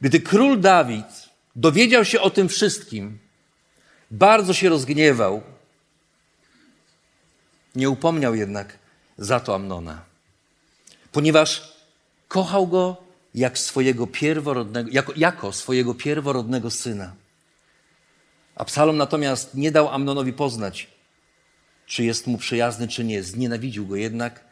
gdy 0.00 0.20
król 0.20 0.60
Dawid 0.60 1.28
dowiedział 1.56 2.04
się 2.04 2.20
o 2.20 2.30
tym 2.30 2.48
wszystkim, 2.48 3.18
bardzo 4.10 4.54
się 4.54 4.68
rozgniewał. 4.68 5.42
Nie 7.74 7.90
upomniał 7.90 8.34
jednak 8.34 8.78
za 9.18 9.40
to 9.40 9.54
Amnona, 9.54 10.02
ponieważ 11.12 11.72
kochał 12.28 12.66
go 12.66 12.96
jak 13.34 13.58
swojego 13.58 14.06
pierworodnego, 14.06 14.90
jako, 14.92 15.12
jako 15.16 15.52
swojego 15.52 15.94
pierworodnego 15.94 16.70
syna. 16.70 17.14
Absalom 18.54 18.96
natomiast 18.96 19.54
nie 19.54 19.72
dał 19.72 19.88
Amnonowi 19.88 20.32
poznać, 20.32 20.88
czy 21.86 22.04
jest 22.04 22.26
mu 22.26 22.38
przyjazny, 22.38 22.88
czy 22.88 23.04
nie. 23.04 23.22
Znienawidził 23.22 23.86
go 23.86 23.96
jednak 23.96 24.44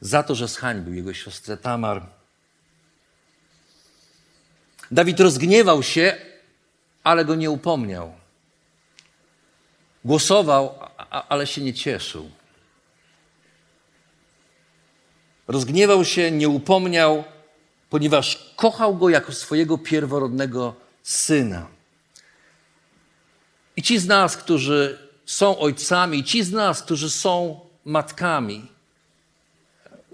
za 0.00 0.22
to, 0.22 0.34
że 0.34 0.48
zhańbił 0.48 0.94
jego 0.94 1.14
siostrę 1.14 1.56
Tamar. 1.56 2.06
Dawid 4.90 5.20
rozgniewał 5.20 5.82
się, 5.82 6.16
ale 7.04 7.24
go 7.24 7.34
nie 7.34 7.50
upomniał. 7.50 8.23
Głosował, 10.04 10.74
ale 11.28 11.46
się 11.46 11.60
nie 11.60 11.74
cieszył. 11.74 12.30
Rozgniewał 15.48 16.04
się, 16.04 16.30
nie 16.30 16.48
upomniał, 16.48 17.24
ponieważ 17.90 18.52
kochał 18.56 18.96
go 18.96 19.08
jako 19.08 19.32
swojego 19.32 19.78
pierworodnego 19.78 20.74
syna. 21.02 21.66
I 23.76 23.82
ci 23.82 23.98
z 23.98 24.06
nas, 24.06 24.36
którzy 24.36 24.98
są 25.26 25.58
ojcami, 25.58 26.24
ci 26.24 26.42
z 26.42 26.52
nas, 26.52 26.82
którzy 26.82 27.10
są 27.10 27.60
matkami, 27.84 28.73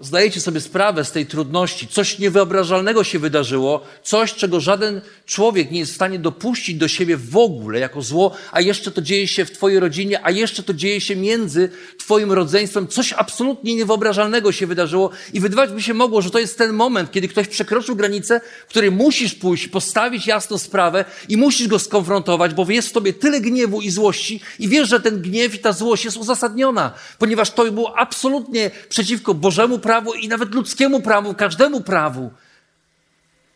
zdajecie 0.01 0.41
sobie 0.41 0.61
sprawę 0.61 1.05
z 1.05 1.11
tej 1.11 1.25
trudności. 1.25 1.87
Coś 1.87 2.19
niewyobrażalnego 2.19 3.03
się 3.03 3.19
wydarzyło, 3.19 3.81
coś, 4.03 4.33
czego 4.33 4.59
żaden 4.59 5.01
człowiek 5.25 5.71
nie 5.71 5.79
jest 5.79 5.91
w 5.91 5.95
stanie 5.95 6.19
dopuścić 6.19 6.75
do 6.75 6.87
siebie 6.87 7.17
w 7.17 7.37
ogóle 7.37 7.79
jako 7.79 8.01
zło, 8.01 8.31
a 8.51 8.61
jeszcze 8.61 8.91
to 8.91 9.01
dzieje 9.01 9.27
się 9.27 9.45
w 9.45 9.51
Twojej 9.51 9.79
rodzinie, 9.79 10.19
a 10.23 10.31
jeszcze 10.31 10.63
to 10.63 10.73
dzieje 10.73 11.01
się 11.01 11.15
między 11.15 11.69
Twoim 11.99 12.31
rodzeństwem. 12.31 12.87
Coś 12.87 13.13
absolutnie 13.13 13.75
niewyobrażalnego 13.75 14.51
się 14.51 14.67
wydarzyło 14.67 15.09
i 15.33 15.39
wydawać 15.39 15.69
by 15.71 15.81
się 15.81 15.93
mogło, 15.93 16.21
że 16.21 16.29
to 16.31 16.39
jest 16.39 16.57
ten 16.57 16.73
moment, 16.73 17.11
kiedy 17.11 17.27
ktoś 17.27 17.47
przekroczył 17.47 17.95
granicę, 17.95 18.41
w 18.67 18.69
której 18.69 18.91
musisz 18.91 19.35
pójść, 19.35 19.67
postawić 19.67 20.27
jasno 20.27 20.57
sprawę 20.57 21.05
i 21.29 21.37
musisz 21.37 21.67
go 21.67 21.79
skonfrontować, 21.79 22.53
bo 22.53 22.65
jest 22.69 22.89
w 22.89 22.91
Tobie 22.91 23.13
tyle 23.13 23.41
gniewu 23.41 23.81
i 23.81 23.89
złości 23.89 24.41
i 24.59 24.67
wiesz, 24.67 24.89
że 24.89 24.99
ten 24.99 25.21
gniew 25.21 25.55
i 25.55 25.59
ta 25.59 25.73
złość 25.73 26.05
jest 26.05 26.17
uzasadniona, 26.17 26.93
ponieważ 27.19 27.51
to 27.51 27.71
było 27.71 27.97
absolutnie 27.97 28.71
przeciwko 28.89 29.33
Bożemu 29.33 29.79
prawu, 29.79 29.90
prawu 29.91 30.13
i 30.13 30.27
nawet 30.27 30.55
ludzkiemu 30.55 31.01
prawu, 31.01 31.33
każdemu 31.33 31.81
prawu. 31.81 32.31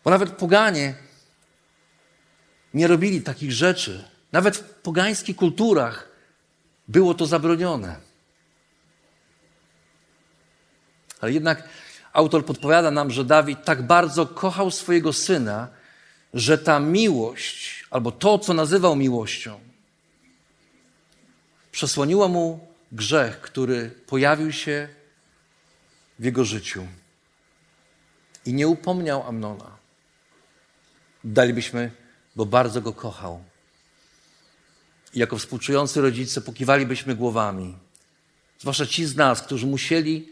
Bo 0.03 0.11
nawet 0.11 0.31
poganie 0.31 0.95
nie 2.73 2.87
robili 2.87 3.21
takich 3.21 3.51
rzeczy. 3.51 4.03
Nawet 4.31 4.57
w 4.57 4.63
pogańskich 4.63 5.35
kulturach 5.35 6.07
było 6.87 7.13
to 7.13 7.25
zabronione. 7.25 7.95
Ale 11.21 11.31
jednak 11.31 11.63
autor 12.13 12.45
podpowiada 12.45 12.91
nam, 12.91 13.11
że 13.11 13.25
Dawid 13.25 13.63
tak 13.63 13.81
bardzo 13.87 14.25
kochał 14.25 14.71
swojego 14.71 15.13
syna, 15.13 15.67
że 16.33 16.57
ta 16.57 16.79
miłość, 16.79 17.85
albo 17.89 18.11
to, 18.11 18.39
co 18.39 18.53
nazywał 18.53 18.95
miłością, 18.95 19.59
przesłoniła 21.71 22.27
mu 22.27 22.67
grzech, 22.91 23.41
który 23.41 23.91
pojawił 24.07 24.51
się 24.51 24.94
w 26.19 26.25
jego 26.25 26.45
życiu 26.45 26.87
i 28.45 28.53
nie 28.53 28.67
upomniał 28.67 29.27
Amnona. 29.27 29.77
Dalibyśmy, 31.23 31.91
bo 32.35 32.45
bardzo 32.45 32.81
go 32.81 32.93
kochał. 32.93 33.43
I 35.13 35.19
jako 35.19 35.37
współczujący 35.37 36.01
rodzice 36.01 36.41
pokiwalibyśmy 36.41 37.15
głowami. 37.15 37.77
Zwłaszcza 38.59 38.85
ci 38.85 39.05
z 39.05 39.15
nas, 39.15 39.41
którzy 39.41 39.67
musieli 39.67 40.29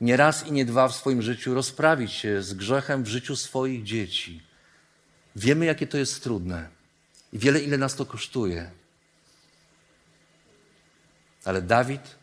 nie 0.00 0.16
raz 0.16 0.46
i 0.46 0.52
nie 0.52 0.64
dwa 0.64 0.88
w 0.88 0.96
swoim 0.96 1.22
życiu 1.22 1.54
rozprawić 1.54 2.12
się 2.12 2.42
z 2.42 2.54
grzechem 2.54 3.04
w 3.04 3.08
życiu 3.08 3.36
swoich 3.36 3.82
dzieci. 3.82 4.42
Wiemy, 5.36 5.64
jakie 5.64 5.86
to 5.86 5.98
jest 5.98 6.22
trudne 6.22 6.68
i 7.32 7.38
wiele, 7.38 7.60
ile 7.60 7.78
nas 7.78 7.94
to 7.94 8.06
kosztuje. 8.06 8.70
Ale 11.44 11.62
Dawid 11.62 12.16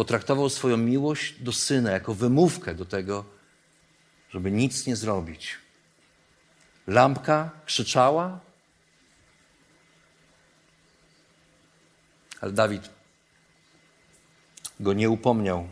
potraktował 0.00 0.50
swoją 0.50 0.76
miłość 0.76 1.42
do 1.42 1.52
syna 1.52 1.90
jako 1.90 2.14
wymówkę 2.14 2.74
do 2.74 2.84
tego, 2.84 3.24
żeby 4.30 4.50
nic 4.50 4.86
nie 4.86 4.96
zrobić. 4.96 5.58
Lampka 6.86 7.50
krzyczała, 7.66 8.40
ale 12.40 12.52
Dawid 12.52 12.90
go 14.80 14.92
nie 14.92 15.10
upomniał. 15.10 15.68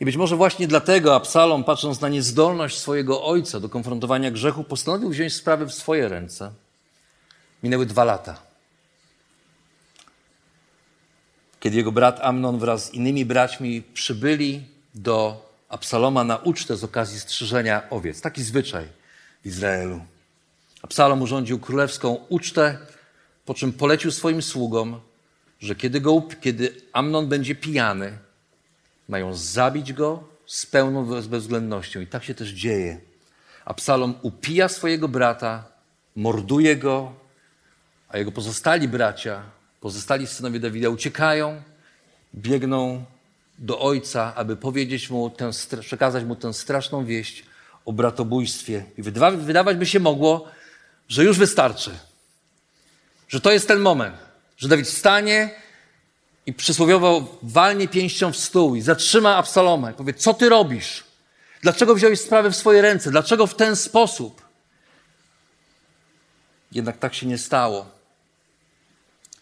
I 0.00 0.04
być 0.04 0.16
może 0.16 0.36
właśnie 0.36 0.68
dlatego 0.68 1.14
Absalom, 1.14 1.64
patrząc 1.64 2.00
na 2.00 2.08
niezdolność 2.08 2.78
swojego 2.78 3.24
ojca 3.24 3.60
do 3.60 3.68
konfrontowania 3.68 4.30
grzechu, 4.30 4.64
postanowił 4.64 5.10
wziąć 5.10 5.34
sprawy 5.34 5.66
w 5.66 5.74
swoje 5.74 6.08
ręce. 6.08 6.52
Minęły 7.62 7.86
dwa 7.86 8.04
lata. 8.04 8.45
Kiedy 11.66 11.76
jego 11.76 11.92
brat 11.92 12.20
Amnon 12.22 12.58
wraz 12.58 12.84
z 12.84 12.94
innymi 12.94 13.24
braćmi 13.24 13.82
przybyli 13.82 14.64
do 14.94 15.46
Absaloma 15.68 16.24
na 16.24 16.36
ucztę 16.36 16.76
z 16.76 16.84
okazji 16.84 17.20
strzyżenia 17.20 17.90
owiec. 17.90 18.20
Taki 18.20 18.42
zwyczaj 18.42 18.84
w 19.42 19.46
Izraelu. 19.46 20.00
Absalom 20.82 21.22
urządził 21.22 21.58
królewską 21.58 22.18
ucztę, 22.28 22.78
po 23.44 23.54
czym 23.54 23.72
polecił 23.72 24.10
swoim 24.10 24.42
sługom, 24.42 25.00
że 25.60 25.74
kiedy, 25.74 26.00
go, 26.00 26.22
kiedy 26.40 26.74
Amnon 26.92 27.28
będzie 27.28 27.54
pijany, 27.54 28.18
mają 29.08 29.34
zabić 29.34 29.92
go 29.92 30.24
z 30.46 30.66
pełną 30.66 31.04
bezwzględnością. 31.04 32.00
I 32.00 32.06
tak 32.06 32.24
się 32.24 32.34
też 32.34 32.48
dzieje. 32.48 33.00
Absalom 33.64 34.14
upija 34.22 34.68
swojego 34.68 35.08
brata, 35.08 35.64
morduje 36.16 36.76
go, 36.76 37.12
a 38.08 38.18
jego 38.18 38.32
pozostali 38.32 38.88
bracia 38.88 39.55
Pozostali 39.86 40.26
synowie 40.26 40.60
Dawida 40.60 40.88
uciekają, 40.88 41.62
biegną 42.34 43.04
do 43.58 43.80
ojca, 43.80 44.34
aby 44.34 44.56
powiedzieć 44.56 45.10
mu 45.10 45.30
tę, 45.30 45.50
przekazać 45.80 46.24
mu 46.24 46.36
tę 46.36 46.54
straszną 46.54 47.04
wieść 47.04 47.44
o 47.84 47.92
bratobójstwie. 47.92 48.84
I 48.98 49.02
wydawać 49.36 49.76
by 49.76 49.86
się 49.86 50.00
mogło, 50.00 50.48
że 51.08 51.24
już 51.24 51.38
wystarczy. 51.38 51.90
Że 53.28 53.40
to 53.40 53.52
jest 53.52 53.68
ten 53.68 53.80
moment, 53.80 54.16
że 54.56 54.68
Dawid 54.68 54.88
stanie 54.88 55.50
i 56.46 56.52
przysłowiowo 56.52 57.38
walnie 57.42 57.88
pięścią 57.88 58.32
w 58.32 58.36
stół 58.36 58.74
i 58.74 58.80
zatrzyma 58.80 59.36
Absaloma 59.36 59.90
i 59.90 59.94
powie, 59.94 60.14
co 60.14 60.34
ty 60.34 60.48
robisz? 60.48 61.04
Dlaczego 61.62 61.94
wziąłeś 61.94 62.20
sprawę 62.20 62.50
w 62.50 62.56
swoje 62.56 62.82
ręce? 62.82 63.10
Dlaczego 63.10 63.46
w 63.46 63.54
ten 63.54 63.76
sposób? 63.76 64.42
Jednak 66.72 66.98
tak 66.98 67.14
się 67.14 67.26
nie 67.26 67.38
stało. 67.38 67.95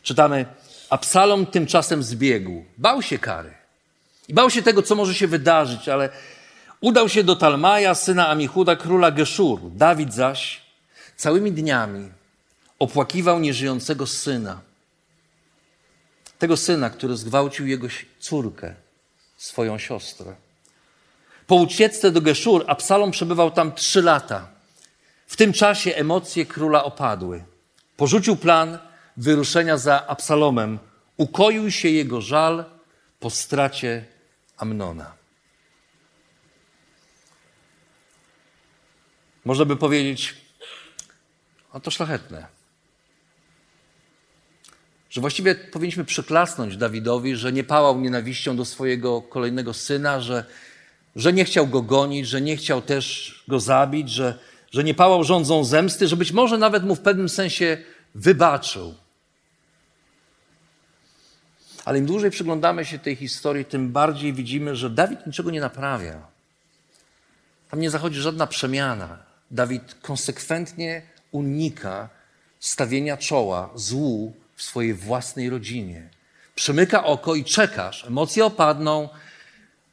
Czytamy, 0.05 0.47
Absalom 0.91 1.47
tymczasem 1.47 2.03
zbiegł. 2.03 2.65
Bał 2.79 3.03
się 3.03 3.19
kary. 3.19 3.55
I 4.29 4.35
bał 4.35 4.51
się 4.51 4.63
tego, 4.63 4.83
co 4.83 4.95
może 4.95 5.15
się 5.15 5.27
wydarzyć, 5.27 5.89
ale 5.89 6.09
udał 6.81 7.09
się 7.09 7.25
do 7.25 7.37
Talmaja, 7.37 7.95
syna 7.95 8.29
Amichuda, 8.29 8.77
króla 8.77 9.11
Geszuru. 9.11 9.71
Dawid 9.71 10.15
zaś 10.15 10.63
całymi 11.17 11.53
dniami 11.53 12.11
opłakiwał 12.79 13.41
nieżyjącego 13.41 14.07
syna. 14.07 14.61
Tego 16.39 16.57
syna, 16.57 16.91
który 16.91 17.17
zgwałcił 17.17 17.67
jego 17.67 17.89
córkę, 18.21 18.75
swoją 19.37 19.79
siostrę. 19.79 20.35
Po 21.47 21.55
ucieczce 21.55 22.11
do 22.11 22.21
Geszur 22.21 22.65
Absalom 22.67 23.11
przebywał 23.11 23.51
tam 23.51 23.73
trzy 23.73 24.03
lata. 24.03 24.49
W 25.27 25.37
tym 25.37 25.53
czasie 25.53 25.95
emocje 25.95 26.47
króla 26.47 26.85
opadły. 26.85 27.45
Porzucił 27.97 28.37
plan, 28.37 28.79
wyruszenia 29.17 29.79
za 29.79 30.07
Absalomem, 30.07 30.79
ukoił 31.17 31.71
się 31.71 31.89
jego 31.89 32.21
żal 32.21 32.65
po 33.21 33.31
stracie 33.31 34.05
Amnona. 34.57 35.13
Można 39.45 39.65
by 39.65 39.77
powiedzieć, 39.77 40.35
a 41.73 41.81
to 41.81 41.91
szlachetne. 41.91 42.47
Że 45.11 45.21
właściwie 45.21 45.55
powinniśmy 45.55 46.05
przyklasnąć 46.05 46.77
Dawidowi, 46.77 47.37
że 47.37 47.53
nie 47.53 47.65
pałał 47.65 48.01
nienawiścią 48.01 48.57
do 48.57 48.65
swojego 48.65 49.23
kolejnego 49.23 49.75
syna, 49.75 50.21
że, 50.21 50.45
że 51.17 51.33
nie 51.33 51.45
chciał 51.45 51.67
go 51.67 51.83
gonić, 51.83 52.29
że 52.29 52.41
nie 52.41 52.57
chciał 52.57 52.83
też 52.83 53.35
go 53.49 53.61
zabić, 53.61 54.11
że, 54.11 54.39
że 54.73 54.85
nie 54.85 54.95
pałał 54.95 55.25
rządzą 55.25 55.65
zemsty, 55.65 56.09
że 56.09 56.17
być 56.17 56.33
może 56.33 56.59
nawet 56.59 56.85
mu 56.85 56.95
w 56.95 57.01
pewnym 57.01 57.29
sensie 57.29 57.79
wybaczył. 58.15 58.95
Ale 61.85 61.99
im 61.99 62.07
dłużej 62.07 62.31
przyglądamy 62.31 62.85
się 62.85 62.99
tej 62.99 63.17
historii, 63.17 63.65
tym 63.65 63.93
bardziej 63.93 64.33
widzimy, 64.33 64.77
że 64.77 64.91
Dawid 64.91 65.27
niczego 65.27 65.51
nie 65.51 65.61
naprawia. 65.61 66.27
Tam 67.71 67.81
nie 67.81 67.91
zachodzi 67.91 68.21
żadna 68.21 68.47
przemiana. 68.47 69.19
Dawid 69.51 69.95
konsekwentnie 70.03 71.03
unika 71.31 72.09
stawienia 72.61 73.17
czoła 73.17 73.71
złu 73.75 74.35
w 74.57 74.63
swojej 74.63 74.95
własnej 74.95 75.51
rodzinie. 75.51 76.09
Przemyka 76.55 77.05
oko 77.05 77.35
i 77.35 77.45
czekasz. 77.45 78.05
Emocje 78.05 78.45
opadną, 78.45 79.09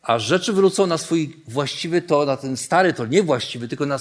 a 0.01 0.19
rzeczy 0.19 0.53
wrócą 0.53 0.87
na 0.87 0.97
swój 0.97 1.35
właściwy 1.47 2.01
to, 2.01 2.25
na 2.25 2.37
ten 2.37 2.57
stary 2.57 2.93
to, 2.93 3.05
nie 3.05 3.23
właściwy, 3.23 3.67
tylko 3.67 3.85
na 3.85 3.97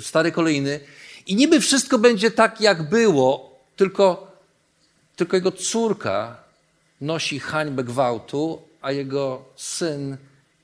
stary 0.00 0.32
kolejny. 0.32 0.80
I 1.26 1.36
niby 1.36 1.60
wszystko 1.60 1.98
będzie 1.98 2.30
tak, 2.30 2.60
jak 2.60 2.88
było, 2.88 3.58
tylko, 3.76 4.32
tylko 5.16 5.36
jego 5.36 5.52
córka 5.52 6.41
nosi 7.02 7.40
hańbę 7.40 7.84
gwałtu, 7.84 8.62
a 8.82 8.92
jego 8.92 9.44
syn 9.56 10.16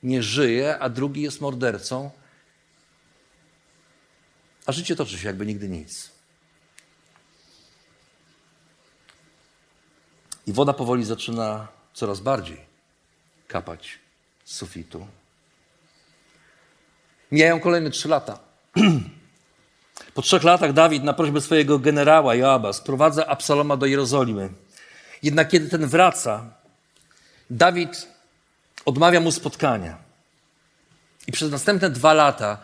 nie 0.02 0.22
żyje, 0.22 0.78
a 0.78 0.88
drugi 0.88 1.22
jest 1.22 1.40
mordercą. 1.40 2.10
A 4.66 4.72
życie 4.72 4.96
toczy 4.96 5.18
się 5.18 5.26
jakby 5.26 5.46
nigdy 5.46 5.68
nic. 5.68 6.10
I 10.46 10.52
woda 10.52 10.72
powoli 10.72 11.04
zaczyna 11.04 11.68
coraz 11.94 12.20
bardziej 12.20 12.60
kapać 13.48 13.98
z 14.44 14.56
sufitu. 14.56 15.06
Mijają 17.32 17.60
kolejne 17.60 17.90
trzy 17.90 18.08
lata. 18.08 18.38
Po 20.14 20.22
trzech 20.22 20.42
latach 20.42 20.72
Dawid 20.72 21.04
na 21.04 21.12
prośbę 21.12 21.40
swojego 21.40 21.78
generała 21.78 22.34
Joaba 22.34 22.72
sprowadza 22.72 23.26
Absaloma 23.26 23.76
do 23.76 23.86
Jerozolimy. 23.86 24.50
Jednak 25.22 25.48
kiedy 25.48 25.68
ten 25.68 25.86
wraca, 25.86 26.44
Dawid 27.50 28.08
odmawia 28.84 29.20
mu 29.20 29.32
spotkania. 29.32 29.98
I 31.26 31.32
przez 31.32 31.50
następne 31.50 31.90
dwa 31.90 32.12
lata 32.12 32.58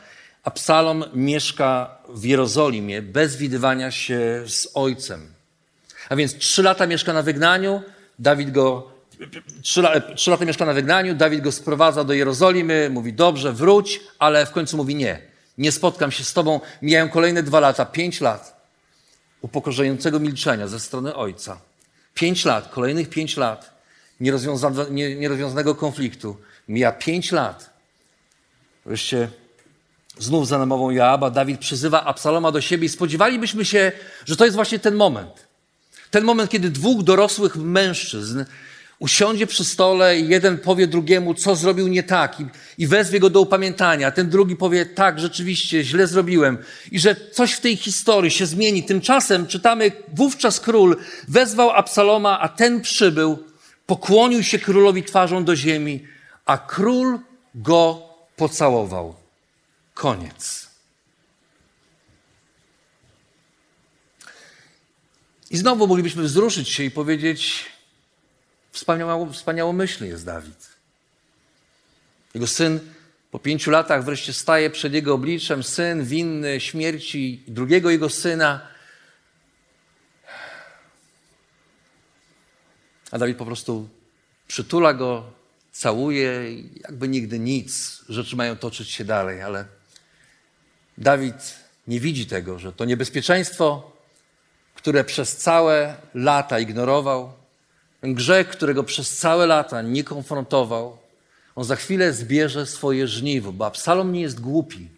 Absalom 0.44 1.04
mieszka 1.14 1.98
w 2.08 2.24
Jerozolimie 2.24 3.02
bez 3.02 3.36
widywania 3.36 3.90
się 3.90 4.44
z 4.46 4.68
ojcem. 4.74 5.34
A 6.08 6.16
więc 6.16 6.38
trzy 6.38 6.62
lata 6.62 6.86
mieszka 6.86 7.12
na 7.12 7.22
wygnaniu, 7.22 7.82
Dawid 8.18 8.50
go, 8.50 8.92
trzy, 9.62 9.82
trzy 10.16 10.30
lata 10.30 10.44
mieszka 10.44 10.64
na 10.66 10.72
wygnaniu, 10.72 11.14
Dawid 11.14 11.40
go 11.40 11.52
sprowadza 11.52 12.04
do 12.04 12.12
Jerozolimy, 12.12 12.90
mówi 12.90 13.12
dobrze, 13.12 13.52
wróć, 13.52 14.00
ale 14.18 14.46
w 14.46 14.50
końcu 14.50 14.76
mówi 14.76 14.94
nie, 14.94 15.20
nie 15.58 15.72
spotkam 15.72 16.10
się 16.12 16.24
z 16.24 16.32
tobą. 16.32 16.60
Mijają 16.82 17.08
kolejne 17.08 17.42
dwa 17.42 17.60
lata, 17.60 17.86
pięć 17.86 18.20
lat 18.20 18.54
upokorzającego 19.40 20.20
milczenia 20.20 20.68
ze 20.68 20.80
strony 20.80 21.14
ojca. 21.14 21.60
Pięć 22.14 22.44
lat, 22.44 22.70
kolejnych 22.70 23.08
pięć 23.08 23.36
lat 23.36 23.74
nierozwiązanego 25.16 25.74
konfliktu. 25.74 26.36
Mija 26.68 26.92
pięć 26.92 27.32
lat. 27.32 27.70
Wreszcie 28.86 29.28
znów 30.18 30.48
za 30.48 30.58
namową 30.58 30.90
Joaba 30.90 31.30
Dawid 31.30 31.60
przyzywa 31.60 32.04
Absaloma 32.04 32.52
do 32.52 32.60
siebie 32.60 32.86
i 32.86 32.88
spodziewalibyśmy 32.88 33.64
się, 33.64 33.92
że 34.24 34.36
to 34.36 34.44
jest 34.44 34.54
właśnie 34.54 34.78
ten 34.78 34.94
moment. 34.94 35.46
Ten 36.10 36.24
moment, 36.24 36.50
kiedy 36.50 36.70
dwóch 36.70 37.02
dorosłych 37.02 37.56
mężczyzn 37.56 38.44
usiądzie 38.98 39.46
przy 39.46 39.64
stole 39.64 40.18
i 40.18 40.28
jeden 40.28 40.58
powie 40.58 40.86
drugiemu, 40.86 41.34
co 41.34 41.56
zrobił 41.56 41.88
nie 41.88 42.02
tak 42.02 42.40
i, 42.40 42.46
i 42.78 42.86
wezwie 42.86 43.20
go 43.20 43.30
do 43.30 43.40
upamiętania, 43.40 44.10
ten 44.10 44.30
drugi 44.30 44.56
powie, 44.56 44.86
tak, 44.86 45.20
rzeczywiście, 45.20 45.84
źle 45.84 46.06
zrobiłem 46.06 46.58
i 46.92 46.98
że 46.98 47.16
coś 47.32 47.52
w 47.52 47.60
tej 47.60 47.76
historii 47.76 48.30
się 48.30 48.46
zmieni. 48.46 48.82
Tymczasem 48.82 49.46
czytamy, 49.46 49.92
wówczas 50.14 50.60
król 50.60 50.96
wezwał 51.28 51.70
Absaloma, 51.70 52.40
a 52.40 52.48
ten 52.48 52.80
przybył, 52.80 53.38
pokłonił 53.86 54.42
się 54.42 54.58
królowi 54.58 55.02
twarzą 55.02 55.44
do 55.44 55.56
ziemi, 55.56 56.04
a 56.46 56.58
król 56.58 57.18
go 57.54 58.02
pocałował. 58.36 59.14
Koniec. 59.94 60.68
I 65.50 65.56
znowu 65.56 65.86
moglibyśmy 65.86 66.22
wzruszyć 66.22 66.68
się 66.68 66.84
i 66.84 66.90
powiedzieć, 66.90 67.64
wspaniało, 68.74 69.32
wspaniałomyślny 69.32 70.06
jest 70.06 70.24
Dawid. 70.24 70.68
Jego 72.34 72.46
syn 72.46 72.80
po 73.30 73.38
pięciu 73.38 73.70
latach 73.70 74.04
wreszcie 74.04 74.32
staje 74.32 74.70
przed 74.70 74.94
jego 74.94 75.14
obliczem, 75.14 75.62
syn 75.62 76.04
winny 76.04 76.60
śmierci 76.60 77.42
drugiego 77.48 77.90
jego 77.90 78.10
syna. 78.10 78.68
A 83.10 83.18
Dawid 83.18 83.36
po 83.36 83.46
prostu 83.46 83.88
przytula 84.46 84.94
go, 84.94 85.32
całuje, 85.72 86.30
jakby 86.80 87.08
nigdy 87.08 87.38
nic. 87.38 88.00
Rzeczy 88.08 88.36
mają 88.36 88.56
toczyć 88.56 88.90
się 88.90 89.04
dalej, 89.04 89.42
ale 89.42 89.64
Dawid 90.98 91.54
nie 91.86 92.00
widzi 92.00 92.26
tego, 92.26 92.58
że 92.58 92.72
to 92.72 92.84
niebezpieczeństwo, 92.84 93.92
które 94.74 95.04
przez 95.04 95.36
całe 95.36 95.96
lata 96.14 96.58
ignorował, 96.58 97.43
ten 98.04 98.14
grzech, 98.14 98.48
którego 98.48 98.84
przez 98.84 99.18
całe 99.18 99.46
lata 99.46 99.82
nie 99.82 100.04
konfrontował, 100.04 100.96
on 101.56 101.64
za 101.64 101.76
chwilę 101.76 102.12
zbierze 102.12 102.66
swoje 102.66 103.08
żniwo, 103.08 103.52
bo 103.52 103.66
Absalom 103.66 104.12
nie 104.12 104.20
jest 104.20 104.40
głupi. 104.40 104.88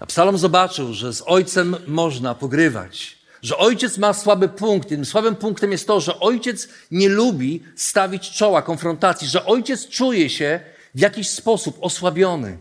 Absalom 0.00 0.38
zobaczył, 0.38 0.94
że 0.94 1.12
z 1.12 1.22
ojcem 1.26 1.76
można 1.86 2.34
pogrywać, 2.34 3.18
że 3.42 3.56
ojciec 3.56 3.98
ma 3.98 4.12
słaby 4.12 4.48
punkt. 4.48 4.88
Tym 4.88 5.04
słabym 5.04 5.36
punktem 5.36 5.72
jest 5.72 5.86
to, 5.86 6.00
że 6.00 6.20
ojciec 6.20 6.68
nie 6.90 7.08
lubi 7.08 7.62
stawić 7.76 8.30
czoła 8.30 8.62
konfrontacji, 8.62 9.28
że 9.28 9.46
ojciec 9.46 9.88
czuje 9.88 10.30
się 10.30 10.60
w 10.94 11.00
jakiś 11.00 11.30
sposób 11.30 11.78
osłabiony. 11.80 12.58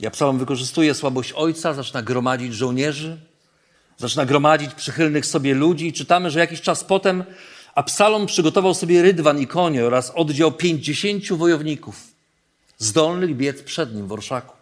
I 0.00 0.06
Absalom 0.06 0.38
wykorzystuje 0.38 0.94
słabość 0.94 1.32
ojca, 1.32 1.74
zaczyna 1.74 2.02
gromadzić 2.02 2.54
żołnierzy, 2.54 3.29
zaczyna 4.00 4.26
gromadzić 4.26 4.74
przychylnych 4.74 5.26
sobie 5.26 5.54
ludzi. 5.54 5.86
I 5.86 5.92
czytamy, 5.92 6.30
że 6.30 6.38
jakiś 6.38 6.60
czas 6.60 6.84
potem 6.84 7.24
Absalom 7.74 8.26
przygotował 8.26 8.74
sobie 8.74 9.02
rydwan 9.02 9.38
i 9.38 9.46
konie 9.46 9.84
oraz 9.84 10.12
oddział 10.14 10.52
pięćdziesięciu 10.52 11.36
wojowników, 11.36 11.96
zdolnych 12.78 13.36
biec 13.36 13.62
przed 13.62 13.94
nim 13.94 14.06
w 14.06 14.12
orszaku. 14.12 14.56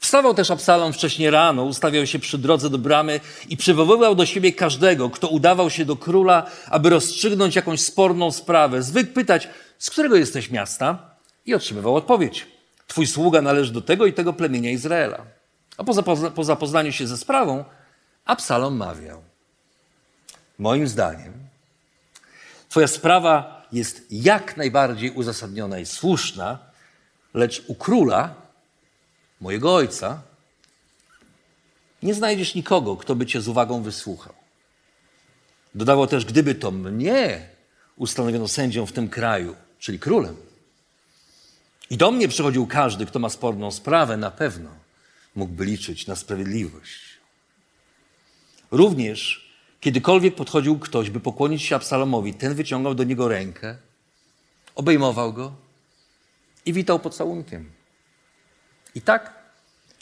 Wstawał 0.00 0.34
też 0.34 0.50
Absalom 0.50 0.92
wcześnie 0.92 1.30
rano, 1.30 1.64
ustawiał 1.64 2.06
się 2.06 2.18
przy 2.18 2.38
drodze 2.38 2.70
do 2.70 2.78
bramy 2.78 3.20
i 3.48 3.56
przywoływał 3.56 4.14
do 4.14 4.26
siebie 4.26 4.52
każdego, 4.52 5.10
kto 5.10 5.28
udawał 5.28 5.70
się 5.70 5.84
do 5.84 5.96
króla, 5.96 6.50
aby 6.70 6.90
rozstrzygnąć 6.90 7.56
jakąś 7.56 7.80
sporną 7.80 8.32
sprawę. 8.32 8.82
Zwykł 8.82 9.12
pytać, 9.12 9.48
z 9.78 9.90
którego 9.90 10.16
jesteś 10.16 10.50
miasta? 10.50 11.14
I 11.46 11.54
otrzymywał 11.54 11.96
odpowiedź. 11.96 12.46
Twój 12.86 13.06
sługa 13.06 13.42
należy 13.42 13.72
do 13.72 13.80
tego 13.80 14.06
i 14.06 14.12
tego 14.12 14.32
plemienia 14.32 14.70
Izraela. 14.70 15.24
A 15.76 15.84
po 16.34 16.44
zapoznaniu 16.44 16.92
się 16.92 17.06
ze 17.06 17.16
sprawą, 17.16 17.64
Absalom 18.24 18.76
mawiał. 18.76 19.22
Moim 20.58 20.88
zdaniem, 20.88 21.44
Twoja 22.74 22.88
sprawa 22.88 23.66
jest 23.72 24.06
jak 24.10 24.56
najbardziej 24.56 25.10
uzasadniona 25.10 25.78
i 25.78 25.86
słuszna, 25.86 26.58
lecz 27.34 27.64
u 27.66 27.74
króla, 27.74 28.34
mojego 29.40 29.74
ojca, 29.74 30.22
nie 32.02 32.14
znajdziesz 32.14 32.54
nikogo, 32.54 32.96
kto 32.96 33.14
by 33.14 33.26
cię 33.26 33.40
z 33.40 33.48
uwagą 33.48 33.82
wysłuchał. 33.82 34.34
Dodawał 35.74 36.06
też, 36.06 36.24
gdyby 36.24 36.54
to 36.54 36.70
mnie 36.70 37.48
ustanowiono 37.96 38.48
sędzią 38.48 38.86
w 38.86 38.92
tym 38.92 39.08
kraju, 39.08 39.56
czyli 39.78 39.98
królem, 39.98 40.36
i 41.90 41.96
do 41.96 42.10
mnie 42.10 42.28
przychodził 42.28 42.66
każdy, 42.66 43.06
kto 43.06 43.18
ma 43.18 43.28
sporną 43.28 43.70
sprawę, 43.70 44.16
na 44.16 44.30
pewno 44.30 44.70
mógłby 45.34 45.64
liczyć 45.64 46.06
na 46.06 46.16
sprawiedliwość. 46.16 47.13
Również, 48.74 49.50
kiedykolwiek 49.80 50.34
podchodził 50.34 50.78
ktoś, 50.78 51.10
by 51.10 51.20
pokłonić 51.20 51.62
się 51.62 51.76
Absalomowi, 51.76 52.34
ten 52.34 52.54
wyciągał 52.54 52.94
do 52.94 53.04
niego 53.04 53.28
rękę, 53.28 53.76
obejmował 54.74 55.32
go 55.32 55.52
i 56.66 56.72
witał 56.72 56.98
pocałunkiem. 56.98 57.70
I 58.94 59.00
tak 59.00 59.44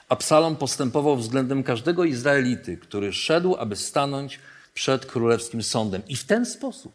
Absalom 0.09 0.57
postępował 0.57 1.17
względem 1.17 1.63
każdego 1.63 2.05
Izraelity, 2.05 2.77
który 2.77 3.13
szedł, 3.13 3.57
aby 3.57 3.77
stanąć 3.77 4.41
przed 4.75 5.07
królewskim 5.07 5.63
sądem. 5.63 6.03
I 6.09 6.17
w 6.17 6.25
ten 6.25 6.47
sposób 6.47 6.93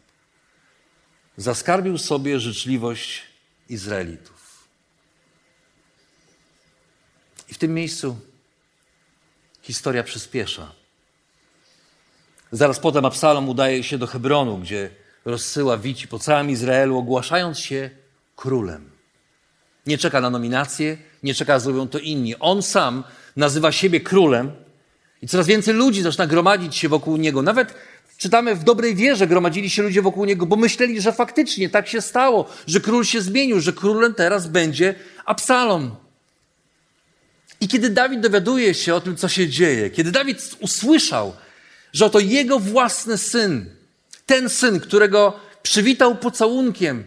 zaskarbił 1.38 1.98
sobie 1.98 2.40
życzliwość 2.40 3.24
Izraelitów. 3.70 4.68
I 7.50 7.54
w 7.54 7.58
tym 7.58 7.74
miejscu 7.74 8.20
historia 9.62 10.04
przyspiesza. 10.04 10.87
Zaraz 12.52 12.80
potem 12.80 13.06
Absalom 13.06 13.50
udaje 13.50 13.84
się 13.84 13.98
do 13.98 14.08
Hebronu, 14.08 14.58
gdzie 14.58 14.90
rozsyła 15.26 15.78
wici 15.78 16.08
po 16.08 16.20
całym 16.20 16.50
Izraelu, 16.50 16.98
ogłaszając 16.98 17.60
się 17.60 17.90
królem. 18.36 18.90
Nie 19.86 19.98
czeka 19.98 20.22
na 20.22 20.30
nominację, 20.30 20.98
nie 21.24 21.34
czeka, 21.34 21.60
zrobią 21.60 21.88
to 21.88 22.00
inni. 22.00 22.40
On 22.40 22.62
sam 22.62 23.04
nazywa 23.36 23.72
siebie 23.72 24.02
królem 24.02 24.52
i 25.22 25.28
coraz 25.28 25.48
więcej 25.48 25.74
ludzi 25.74 26.02
zaczyna 26.02 26.28
gromadzić 26.28 26.76
się 26.76 26.90
wokół 26.90 27.18
niego. 27.18 27.42
Nawet 27.42 27.74
czytamy 28.18 28.56
w 28.56 28.64
dobrej 28.64 28.96
wierze 28.96 29.28
gromadzili 29.28 29.70
się 29.70 29.84
ludzie 29.84 30.02
wokół 30.02 30.26
niego, 30.26 30.46
bo 30.46 30.56
myśleli, 30.56 31.02
że 31.02 31.14
faktycznie 31.14 31.70
tak 31.70 31.88
się 31.88 32.02
stało, 32.02 32.50
że 32.68 32.80
król 32.80 33.06
się 33.06 33.22
zmienił, 33.22 33.60
że 33.60 33.74
królem 33.74 34.14
teraz 34.14 34.48
będzie 34.48 34.96
Absalom. 35.26 35.96
I 37.62 37.68
kiedy 37.68 37.90
Dawid 37.90 38.20
dowiaduje 38.20 38.74
się 38.74 38.96
o 38.96 39.02
tym, 39.02 39.16
co 39.16 39.28
się 39.28 39.50
dzieje, 39.50 39.90
kiedy 39.90 40.12
Dawid 40.12 40.56
usłyszał, 40.60 41.34
że 41.98 42.06
oto 42.06 42.20
jego 42.20 42.60
własny 42.60 43.18
syn, 43.18 43.66
ten 44.26 44.50
syn, 44.50 44.80
którego 44.80 45.40
przywitał 45.64 46.16
pocałunkiem, 46.16 47.04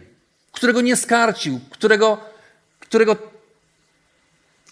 którego 0.51 0.81
nie 0.81 0.95
skarcił, 0.95 1.59
którego, 1.69 2.17
którego 2.79 3.15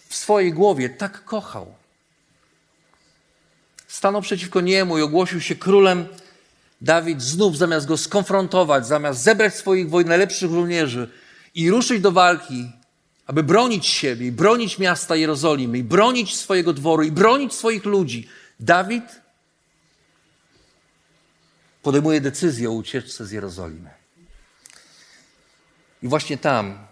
w 0.10 0.16
swojej 0.16 0.54
głowie 0.54 0.90
tak 0.90 1.24
kochał, 1.24 1.74
stanął 3.88 4.22
przeciwko 4.22 4.62
niemu 4.62 4.98
i 4.98 5.02
ogłosił 5.02 5.42
się 5.42 5.56
królem, 5.56 6.08
Dawid 6.82 7.22
znów 7.22 7.58
zamiast 7.58 7.88
go 7.88 7.98
skonfrontować, 7.98 8.88
zamiast 8.88 9.24
zebrać 9.24 9.56
swoich 9.56 9.88
najlepszych 10.06 10.52
żołnierzy 10.52 11.10
i 11.56 11.70
ruszyć 11.70 12.02
do 12.02 12.12
walki, 12.12 12.72
aby 13.26 13.44
bronić 13.44 13.88
siebie 13.88 14.32
bronić 14.32 14.80
miasta 14.80 15.16
Jerozolimy, 15.16 15.84
bronić 15.84 16.36
swojego 16.36 16.74
dworu, 16.74 17.04
i 17.04 17.12
bronić 17.12 17.54
swoich 17.54 17.86
ludzi, 17.86 18.28
Dawid 18.60 19.29
podejmuje 21.84 22.22
decyzję 22.22 22.70
o 22.70 22.74
ucieczce 22.74 23.26
z 23.26 23.32
Jerozolimy. 23.32 23.90
I 26.04 26.08
właśnie 26.08 26.38
tam 26.38 26.88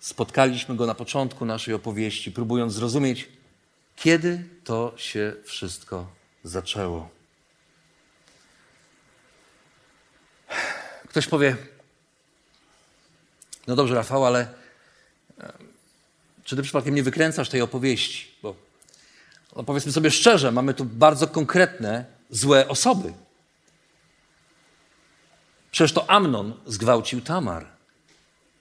spotkaliśmy 0.00 0.76
go 0.76 0.86
na 0.86 0.94
początku 0.94 1.44
naszej 1.44 1.74
opowieści, 1.74 2.32
próbując 2.32 2.72
zrozumieć, 2.72 3.28
kiedy 3.96 4.44
to 4.64 4.94
się 4.96 5.34
wszystko 5.44 6.06
zaczęło. 6.44 7.08
Ktoś 11.08 11.26
powie, 11.26 11.56
No 13.68 13.76
dobrze, 13.76 13.94
Rafał, 13.94 14.26
ale 14.26 14.48
e, 15.40 15.52
czy 16.44 16.56
ty 16.56 16.62
przypadkiem 16.62 16.94
nie 16.94 17.02
wykręcasz 17.02 17.48
tej 17.48 17.60
opowieści? 17.60 18.34
Bo 18.42 18.54
no 19.56 19.64
powiedzmy 19.64 19.92
sobie 19.92 20.10
szczerze, 20.10 20.52
mamy 20.52 20.74
tu 20.74 20.84
bardzo 20.84 21.28
konkretne, 21.28 22.04
złe 22.30 22.68
osoby. 22.68 23.12
Przecież 25.78 25.92
to 25.92 26.10
Amnon 26.10 26.54
zgwałcił 26.66 27.20
Tamar. 27.20 27.66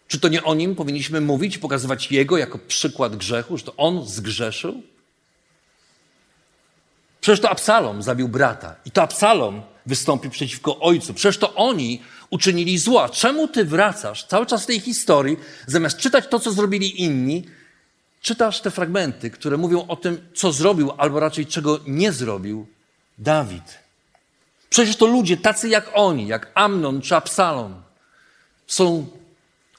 Czy 0.07 0.19
to 0.19 0.27
nie 0.27 0.43
o 0.43 0.55
nim 0.55 0.75
powinniśmy 0.75 1.21
mówić, 1.21 1.57
pokazywać 1.57 2.11
jego 2.11 2.37
jako 2.37 2.57
przykład 2.57 3.15
grzechu, 3.15 3.57
że 3.57 3.63
to 3.63 3.75
on 3.75 4.05
zgrzeszył? 4.05 4.81
Przecież 7.21 7.41
to 7.41 7.49
Absalom 7.49 8.03
zabił 8.03 8.27
brata 8.27 8.75
i 8.85 8.91
to 8.91 9.01
Absalom 9.01 9.61
wystąpił 9.85 10.31
przeciwko 10.31 10.79
ojcu. 10.79 11.13
Przecież 11.13 11.37
to 11.37 11.53
oni 11.55 12.01
uczynili 12.29 12.77
zło. 12.77 13.09
Czemu 13.09 13.47
ty 13.47 13.65
wracasz 13.65 14.23
cały 14.23 14.45
czas 14.45 14.63
w 14.63 14.67
tej 14.67 14.79
historii, 14.79 15.37
zamiast 15.67 15.97
czytać 15.97 16.27
to, 16.29 16.39
co 16.39 16.51
zrobili 16.51 17.01
inni, 17.01 17.43
czytasz 18.21 18.61
te 18.61 18.71
fragmenty, 18.71 19.29
które 19.29 19.57
mówią 19.57 19.87
o 19.87 19.95
tym, 19.95 20.29
co 20.33 20.51
zrobił, 20.51 20.91
albo 20.97 21.19
raczej 21.19 21.45
czego 21.45 21.79
nie 21.87 22.11
zrobił 22.11 22.67
Dawid. 23.17 23.86
Przecież 24.69 24.95
to 24.95 25.05
ludzie 25.05 25.37
tacy 25.37 25.69
jak 25.69 25.91
oni, 25.93 26.27
jak 26.27 26.51
Amnon 26.55 27.01
czy 27.01 27.15
Absalom, 27.15 27.81
są 28.67 29.07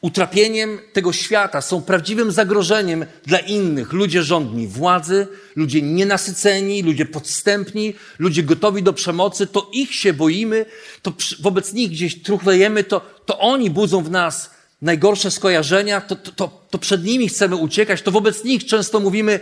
utrapieniem 0.01 0.79
tego 0.93 1.13
świata, 1.13 1.61
są 1.61 1.83
prawdziwym 1.83 2.33
zagrożeniem 2.33 3.07
dla 3.27 3.39
innych. 3.39 3.93
Ludzie 3.93 4.23
żądni 4.23 4.69
władzy, 4.69 5.27
ludzie 5.57 5.83
nienasyceni, 5.83 6.83
ludzie 6.83 7.07
podstępni, 7.07 7.95
ludzie 8.19 8.43
gotowi 8.43 8.83
do 8.83 8.93
przemocy, 8.93 9.47
to 9.47 9.71
ich 9.73 9.95
się 9.95 10.13
boimy, 10.13 10.67
to 11.03 11.13
wobec 11.41 11.73
nich 11.73 11.91
gdzieś 11.91 12.23
truchlejemy, 12.23 12.85
to, 12.85 13.01
to 13.27 13.39
oni 13.39 13.71
budzą 13.71 14.03
w 14.03 14.11
nas 14.11 14.51
najgorsze 14.83 15.31
skojarzenia, 15.31 16.01
to, 16.01 16.17
to, 16.17 16.61
to 16.71 16.79
przed 16.79 17.05
nimi 17.05 17.29
chcemy 17.29 17.57
uciekać, 17.57 18.03
to 18.03 18.11
wobec 18.11 18.45
nich 18.45 18.67
często 18.67 19.01
mówimy, 19.01 19.41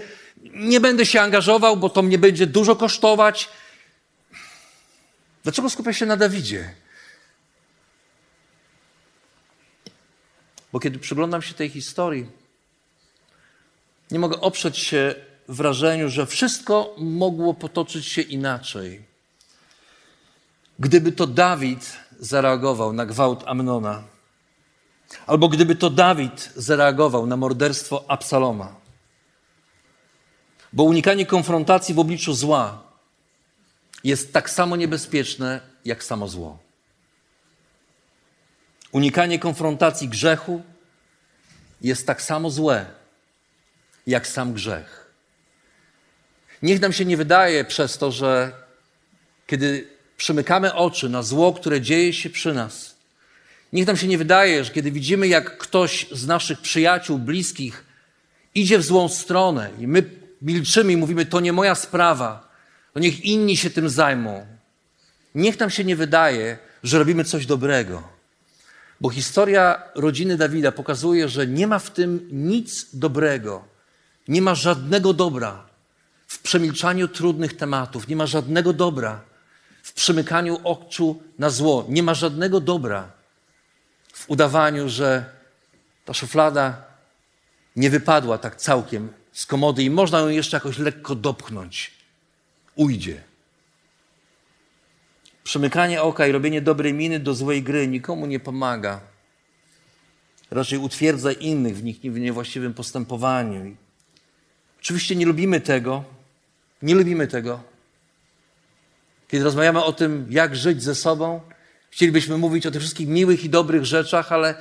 nie 0.54 0.80
będę 0.80 1.06
się 1.06 1.20
angażował, 1.20 1.76
bo 1.76 1.88
to 1.88 2.02
mnie 2.02 2.18
będzie 2.18 2.46
dużo 2.46 2.76
kosztować. 2.76 3.48
Dlaczego 5.46 5.70
skupia 5.70 5.92
się 5.92 6.06
na 6.06 6.16
Dawidzie? 6.16 6.74
Bo 10.72 10.80
kiedy 10.80 10.98
przyglądam 10.98 11.42
się 11.42 11.54
tej 11.54 11.68
historii, 11.68 12.26
nie 14.10 14.18
mogę 14.18 14.40
oprzeć 14.40 14.78
się 14.78 15.14
wrażeniu, 15.48 16.08
że 16.08 16.26
wszystko 16.26 16.94
mogło 16.98 17.54
potoczyć 17.54 18.06
się 18.06 18.22
inaczej. 18.22 19.04
Gdyby 20.78 21.12
to 21.12 21.26
Dawid 21.26 21.96
zareagował 22.18 22.92
na 22.92 23.06
gwałt 23.06 23.44
Amnona, 23.46 24.02
albo 25.26 25.48
gdyby 25.48 25.76
to 25.76 25.90
Dawid 25.90 26.52
zareagował 26.56 27.26
na 27.26 27.36
morderstwo 27.36 28.04
Absaloma. 28.10 28.74
Bo 30.72 30.82
unikanie 30.82 31.26
konfrontacji 31.26 31.94
w 31.94 31.98
obliczu 31.98 32.34
zła 32.34 32.85
jest 34.06 34.32
tak 34.32 34.50
samo 34.50 34.76
niebezpieczne 34.76 35.60
jak 35.84 36.04
samo 36.04 36.28
zło. 36.28 36.58
Unikanie 38.92 39.38
konfrontacji 39.38 40.08
grzechu 40.08 40.62
jest 41.80 42.06
tak 42.06 42.22
samo 42.22 42.50
złe 42.50 42.86
jak 44.06 44.26
sam 44.26 44.52
grzech. 44.52 45.10
Niech 46.62 46.80
nam 46.80 46.92
się 46.92 47.04
nie 47.04 47.16
wydaje 47.16 47.64
przez 47.64 47.98
to, 47.98 48.12
że 48.12 48.52
kiedy 49.46 49.88
przymykamy 50.16 50.74
oczy 50.74 51.08
na 51.08 51.22
zło, 51.22 51.52
które 51.52 51.80
dzieje 51.80 52.12
się 52.12 52.30
przy 52.30 52.54
nas, 52.54 52.96
niech 53.72 53.86
nam 53.86 53.96
się 53.96 54.06
nie 54.06 54.18
wydaje, 54.18 54.64
że 54.64 54.70
kiedy 54.70 54.90
widzimy, 54.90 55.28
jak 55.28 55.58
ktoś 55.58 56.06
z 56.12 56.26
naszych 56.26 56.60
przyjaciół, 56.60 57.18
bliskich 57.18 57.84
idzie 58.54 58.78
w 58.78 58.84
złą 58.84 59.08
stronę 59.08 59.70
i 59.78 59.86
my 59.86 60.10
milczymy 60.42 60.92
i 60.92 60.96
mówimy, 60.96 61.26
to 61.26 61.40
nie 61.40 61.52
moja 61.52 61.74
sprawa, 61.74 62.45
to 62.96 63.00
niech 63.00 63.24
inni 63.24 63.56
się 63.56 63.70
tym 63.70 63.88
zajmą. 63.88 64.46
Niech 65.34 65.60
nam 65.60 65.70
się 65.70 65.84
nie 65.84 65.96
wydaje, 65.96 66.58
że 66.82 66.98
robimy 66.98 67.24
coś 67.24 67.46
dobrego. 67.46 68.02
Bo 69.00 69.10
historia 69.10 69.82
rodziny 69.94 70.36
Dawida 70.36 70.72
pokazuje, 70.72 71.28
że 71.28 71.46
nie 71.46 71.66
ma 71.66 71.78
w 71.78 71.90
tym 71.90 72.28
nic 72.32 72.86
dobrego. 72.92 73.64
Nie 74.28 74.42
ma 74.42 74.54
żadnego 74.54 75.12
dobra 75.12 75.66
w 76.26 76.38
przemilczaniu 76.38 77.08
trudnych 77.08 77.56
tematów. 77.56 78.08
Nie 78.08 78.16
ma 78.16 78.26
żadnego 78.26 78.72
dobra 78.72 79.20
w 79.82 79.92
przymykaniu 79.92 80.60
oczu 80.64 81.22
na 81.38 81.50
zło. 81.50 81.86
Nie 81.88 82.02
ma 82.02 82.14
żadnego 82.14 82.60
dobra 82.60 83.12
w 84.12 84.30
udawaniu, 84.30 84.88
że 84.88 85.24
ta 86.04 86.14
szuflada 86.14 86.84
nie 87.76 87.90
wypadła 87.90 88.38
tak 88.38 88.56
całkiem 88.56 89.12
z 89.32 89.46
komody 89.46 89.82
i 89.82 89.90
można 89.90 90.18
ją 90.18 90.28
jeszcze 90.28 90.56
jakoś 90.56 90.78
lekko 90.78 91.14
dopchnąć. 91.14 91.95
Ujdzie. 92.76 93.22
Przymykanie 95.44 96.02
oka 96.02 96.26
i 96.26 96.32
robienie 96.32 96.60
dobrej 96.60 96.94
miny 96.94 97.20
do 97.20 97.34
złej 97.34 97.62
gry 97.62 97.88
nikomu 97.88 98.26
nie 98.26 98.40
pomaga. 98.40 99.00
Raczej 100.50 100.78
utwierdza 100.78 101.32
innych 101.32 101.76
w 101.76 101.84
nich 101.84 102.00
w 102.00 102.18
niewłaściwym 102.18 102.74
postępowaniu. 102.74 103.76
Oczywiście 104.80 105.16
nie 105.16 105.26
lubimy 105.26 105.60
tego. 105.60 106.04
Nie 106.82 106.94
lubimy 106.94 107.26
tego. 107.26 107.60
Kiedy 109.28 109.44
rozmawiamy 109.44 109.84
o 109.84 109.92
tym, 109.92 110.26
jak 110.30 110.56
żyć 110.56 110.82
ze 110.82 110.94
sobą, 110.94 111.40
chcielibyśmy 111.90 112.38
mówić 112.38 112.66
o 112.66 112.70
tych 112.70 112.80
wszystkich 112.80 113.08
miłych 113.08 113.44
i 113.44 113.50
dobrych 113.50 113.84
rzeczach, 113.84 114.32
ale 114.32 114.54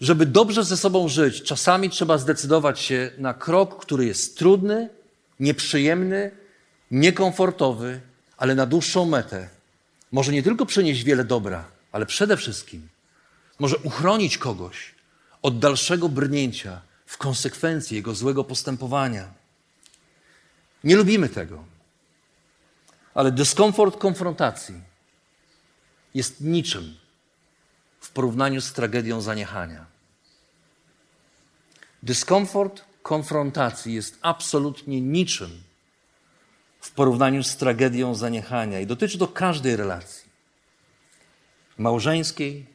żeby 0.00 0.26
dobrze 0.26 0.64
ze 0.64 0.76
sobą 0.76 1.08
żyć, 1.08 1.42
czasami 1.42 1.90
trzeba 1.90 2.18
zdecydować 2.18 2.80
się 2.80 3.10
na 3.18 3.34
krok, 3.34 3.82
który 3.82 4.06
jest 4.06 4.38
trudny, 4.38 4.88
nieprzyjemny, 5.40 6.30
niekomfortowy, 6.92 8.00
ale 8.36 8.54
na 8.54 8.66
dłuższą 8.66 9.04
metę 9.04 9.48
może 10.12 10.32
nie 10.32 10.42
tylko 10.42 10.66
przynieść 10.66 11.02
wiele 11.02 11.24
dobra, 11.24 11.64
ale 11.92 12.06
przede 12.06 12.36
wszystkim 12.36 12.88
może 13.58 13.78
uchronić 13.78 14.38
kogoś 14.38 14.94
od 15.42 15.58
dalszego 15.58 16.08
brnięcia 16.08 16.80
w 17.06 17.18
konsekwencji 17.18 17.96
jego 17.96 18.14
złego 18.14 18.44
postępowania. 18.44 19.28
Nie 20.84 20.96
lubimy 20.96 21.28
tego, 21.28 21.64
ale 23.14 23.32
dyskomfort 23.32 23.98
konfrontacji 23.98 24.74
jest 26.14 26.40
niczym 26.40 26.96
w 28.00 28.10
porównaniu 28.10 28.60
z 28.60 28.72
tragedią 28.72 29.20
zaniechania. 29.20 29.86
Dyskomfort 32.02 32.84
konfrontacji 33.02 33.94
jest 33.94 34.18
absolutnie 34.22 35.00
niczym 35.00 35.62
w 36.92 36.94
porównaniu 36.94 37.42
z 37.42 37.56
tragedią 37.56 38.14
zaniechania. 38.14 38.80
I 38.80 38.86
dotyczy 38.86 39.18
to 39.18 39.28
każdej 39.28 39.76
relacji 39.76 40.24
małżeńskiej, 41.78 42.66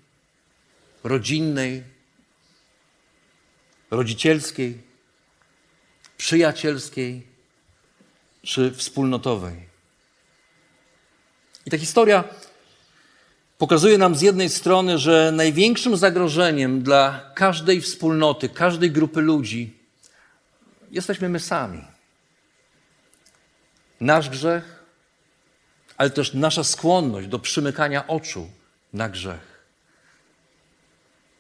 rodzinnej, 1.04 1.84
rodzicielskiej, 3.92 4.82
przyjacielskiej 6.18 7.28
czy 8.42 8.72
wspólnotowej. 8.72 9.68
I 11.66 11.72
ta 11.72 11.78
historia 11.78 12.24
pokazuje 13.58 13.98
nam 13.98 14.16
z 14.16 14.22
jednej 14.22 14.50
strony, 14.50 14.98
że 14.98 15.32
największym 15.32 15.98
zagrożeniem 15.98 16.82
dla 16.84 17.32
każdej 17.36 17.82
wspólnoty, 17.82 18.50
każdej 18.50 18.92
grupy 18.92 19.22
ludzi 19.22 19.78
jesteśmy 20.92 21.30
my 21.30 21.40
sami 21.40 21.97
nasz 24.00 24.30
grzech, 24.30 24.84
ale 25.98 26.10
też 26.10 26.34
nasza 26.34 26.64
skłonność 26.64 27.28
do 27.28 27.40
przymykania 27.40 28.08
oczu 28.08 28.50
na 28.94 29.10
grzech. 29.10 29.58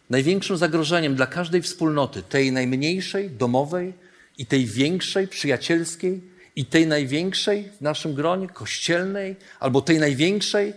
Największym 0.09 0.57
zagrożeniem 0.57 1.15
dla 1.15 1.27
każdej 1.27 1.61
wspólnoty, 1.61 2.23
tej 2.23 2.51
najmniejszej, 2.51 3.29
domowej 3.29 3.93
i 4.37 4.45
tej 4.45 4.65
większej, 4.65 5.27
przyjacielskiej, 5.27 6.21
i 6.55 6.65
tej 6.65 6.87
największej 6.87 7.71
w 7.77 7.81
naszym 7.81 8.13
gronie, 8.13 8.47
kościelnej, 8.47 9.35
albo 9.59 9.81
tej 9.81 9.99
największej, 9.99 10.73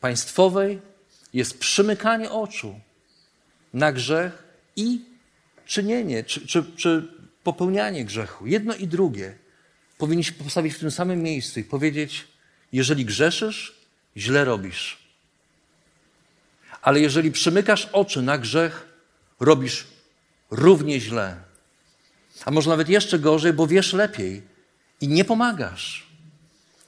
państwowej, 0.00 0.80
jest 1.34 1.58
przymykanie 1.58 2.30
oczu 2.30 2.80
na 3.74 3.92
grzech 3.92 4.44
i 4.76 5.00
czynienie, 5.66 6.24
czy, 6.24 6.46
czy, 6.46 6.64
czy 6.76 7.08
popełnianie 7.42 8.04
grzechu. 8.04 8.46
Jedno 8.46 8.74
i 8.74 8.88
drugie 8.88 9.34
powinniśmy 9.98 10.44
postawić 10.44 10.74
w 10.74 10.78
tym 10.78 10.90
samym 10.90 11.22
miejscu 11.22 11.60
i 11.60 11.64
powiedzieć: 11.64 12.26
Jeżeli 12.72 13.04
grzeszysz, 13.04 13.76
źle 14.16 14.44
robisz. 14.44 14.98
Ale 16.82 17.00
jeżeli 17.00 17.32
przymykasz 17.32 17.88
oczy 17.92 18.22
na 18.22 18.38
grzech, 18.38 18.86
robisz 19.40 19.86
równie 20.50 21.00
źle. 21.00 21.36
A 22.44 22.50
może 22.50 22.70
nawet 22.70 22.88
jeszcze 22.88 23.18
gorzej, 23.18 23.52
bo 23.52 23.66
wiesz 23.66 23.92
lepiej 23.92 24.42
i 25.00 25.08
nie 25.08 25.24
pomagasz. 25.24 26.06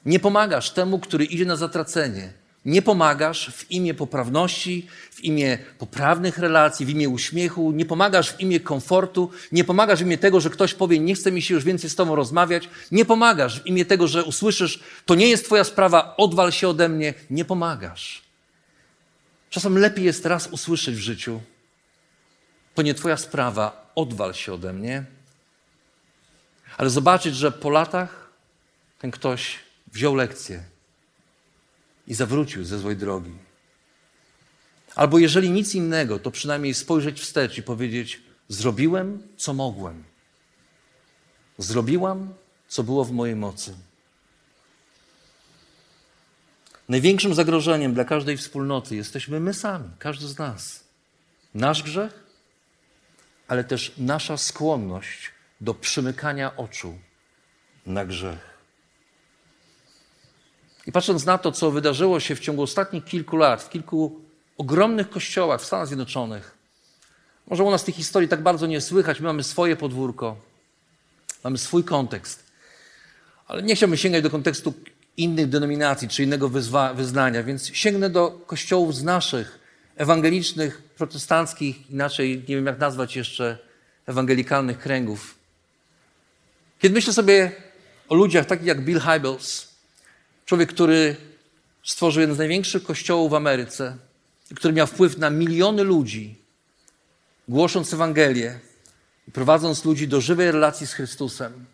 Nie 0.06 0.20
pomagasz 0.20 0.70
temu, 0.70 0.98
który 0.98 1.24
idzie 1.24 1.44
na 1.44 1.56
zatracenie. 1.56 2.32
Nie 2.68 2.82
pomagasz 2.82 3.50
w 3.54 3.70
imię 3.70 3.94
poprawności, 3.94 4.86
w 5.10 5.24
imię 5.24 5.58
poprawnych 5.78 6.38
relacji, 6.38 6.86
w 6.86 6.90
imię 6.90 7.08
uśmiechu, 7.08 7.72
nie 7.72 7.84
pomagasz 7.84 8.32
w 8.32 8.40
imię 8.40 8.60
komfortu, 8.60 9.30
nie 9.52 9.64
pomagasz 9.64 9.98
w 9.98 10.06
imię 10.06 10.18
tego, 10.18 10.40
że 10.40 10.50
ktoś 10.50 10.74
powie, 10.74 10.98
nie 10.98 11.14
chce 11.14 11.32
mi 11.32 11.42
się 11.42 11.54
już 11.54 11.64
więcej 11.64 11.90
z 11.90 11.94
tobą 11.94 12.14
rozmawiać, 12.14 12.68
nie 12.92 13.04
pomagasz 13.04 13.60
w 13.60 13.66
imię 13.66 13.84
tego, 13.84 14.08
że 14.08 14.24
usłyszysz, 14.24 14.80
to 15.06 15.14
nie 15.14 15.28
jest 15.28 15.44
twoja 15.44 15.64
sprawa, 15.64 16.14
odwal 16.16 16.52
się 16.52 16.68
ode 16.68 16.88
mnie, 16.88 17.14
nie 17.30 17.44
pomagasz. 17.44 18.22
Czasem 19.50 19.78
lepiej 19.78 20.04
jest 20.04 20.26
raz 20.26 20.46
usłyszeć 20.46 20.96
w 20.96 21.00
życiu, 21.00 21.40
to 22.74 22.82
nie 22.82 22.94
twoja 22.94 23.16
sprawa, 23.16 23.92
odwal 23.94 24.34
się 24.34 24.52
ode 24.52 24.72
mnie, 24.72 25.04
ale 26.76 26.90
zobaczyć, 26.90 27.36
że 27.36 27.52
po 27.52 27.70
latach 27.70 28.30
ten 28.98 29.10
ktoś 29.10 29.58
wziął 29.92 30.14
lekcję 30.14 30.77
i 32.08 32.14
zawrócił 32.14 32.64
ze 32.64 32.78
złej 32.78 32.96
drogi. 32.96 33.32
Albo 34.94 35.18
jeżeli 35.18 35.50
nic 35.50 35.74
innego, 35.74 36.18
to 36.18 36.30
przynajmniej 36.30 36.74
spojrzeć 36.74 37.20
wstecz 37.20 37.58
i 37.58 37.62
powiedzieć: 37.62 38.22
Zrobiłem, 38.48 39.22
co 39.36 39.54
mogłem. 39.54 40.04
Zrobiłam, 41.58 42.34
co 42.68 42.82
było 42.82 43.04
w 43.04 43.12
mojej 43.12 43.36
mocy. 43.36 43.74
Największym 46.88 47.34
zagrożeniem 47.34 47.94
dla 47.94 48.04
każdej 48.04 48.36
wspólnoty 48.36 48.96
jesteśmy 48.96 49.40
my 49.40 49.54
sami, 49.54 49.90
każdy 49.98 50.26
z 50.26 50.38
nas. 50.38 50.84
Nasz 51.54 51.82
grzech, 51.82 52.22
ale 53.48 53.64
też 53.64 53.92
nasza 53.98 54.36
skłonność 54.36 55.30
do 55.60 55.74
przymykania 55.74 56.56
oczu 56.56 56.98
na 57.86 58.04
grzech. 58.04 58.47
I 60.88 60.92
patrząc 60.92 61.24
na 61.24 61.38
to, 61.38 61.52
co 61.52 61.70
wydarzyło 61.70 62.20
się 62.20 62.34
w 62.34 62.40
ciągu 62.40 62.62
ostatnich 62.62 63.04
kilku 63.04 63.36
lat, 63.36 63.62
w 63.62 63.70
kilku 63.70 64.20
ogromnych 64.58 65.10
kościołach 65.10 65.60
w 65.60 65.64
Stanach 65.64 65.86
Zjednoczonych, 65.86 66.54
może 67.46 67.64
u 67.64 67.70
nas 67.70 67.84
tych 67.84 67.94
historii 67.94 68.28
tak 68.28 68.42
bardzo 68.42 68.66
nie 68.66 68.80
słychać, 68.80 69.20
my 69.20 69.26
mamy 69.26 69.42
swoje 69.42 69.76
podwórko, 69.76 70.36
mamy 71.44 71.58
swój 71.58 71.84
kontekst, 71.84 72.44
ale 73.46 73.62
nie 73.62 73.74
chciałbym 73.76 73.98
sięgać 73.98 74.22
do 74.22 74.30
kontekstu 74.30 74.74
innych 75.16 75.48
denominacji 75.48 76.08
czy 76.08 76.22
innego 76.22 76.48
wyznania, 76.94 77.42
więc 77.42 77.66
sięgnę 77.66 78.10
do 78.10 78.30
kościołów 78.30 78.94
z 78.94 79.02
naszych 79.02 79.58
ewangelicznych, 79.96 80.82
protestanckich, 80.96 81.90
inaczej 81.90 82.44
nie 82.48 82.56
wiem 82.56 82.66
jak 82.66 82.78
nazwać 82.78 83.16
jeszcze, 83.16 83.58
ewangelikalnych 84.06 84.78
kręgów. 84.78 85.34
Kiedy 86.78 86.94
myślę 86.94 87.12
sobie 87.12 87.52
o 88.08 88.14
ludziach 88.14 88.46
takich 88.46 88.66
jak 88.66 88.84
Bill 88.84 89.00
Hybels, 89.00 89.68
człowiek, 90.48 90.68
który 90.68 91.16
stworzył 91.84 92.20
jeden 92.20 92.36
z 92.36 92.38
największych 92.38 92.82
kościołów 92.82 93.30
w 93.30 93.34
Ameryce, 93.34 93.96
który 94.54 94.74
miał 94.74 94.86
wpływ 94.86 95.18
na 95.18 95.30
miliony 95.30 95.82
ludzi, 95.82 96.38
głosząc 97.48 97.94
Ewangelię 97.94 98.58
i 99.28 99.30
prowadząc 99.30 99.84
ludzi 99.84 100.08
do 100.08 100.20
żywej 100.20 100.52
relacji 100.52 100.86
z 100.86 100.92
Chrystusem. 100.92 101.64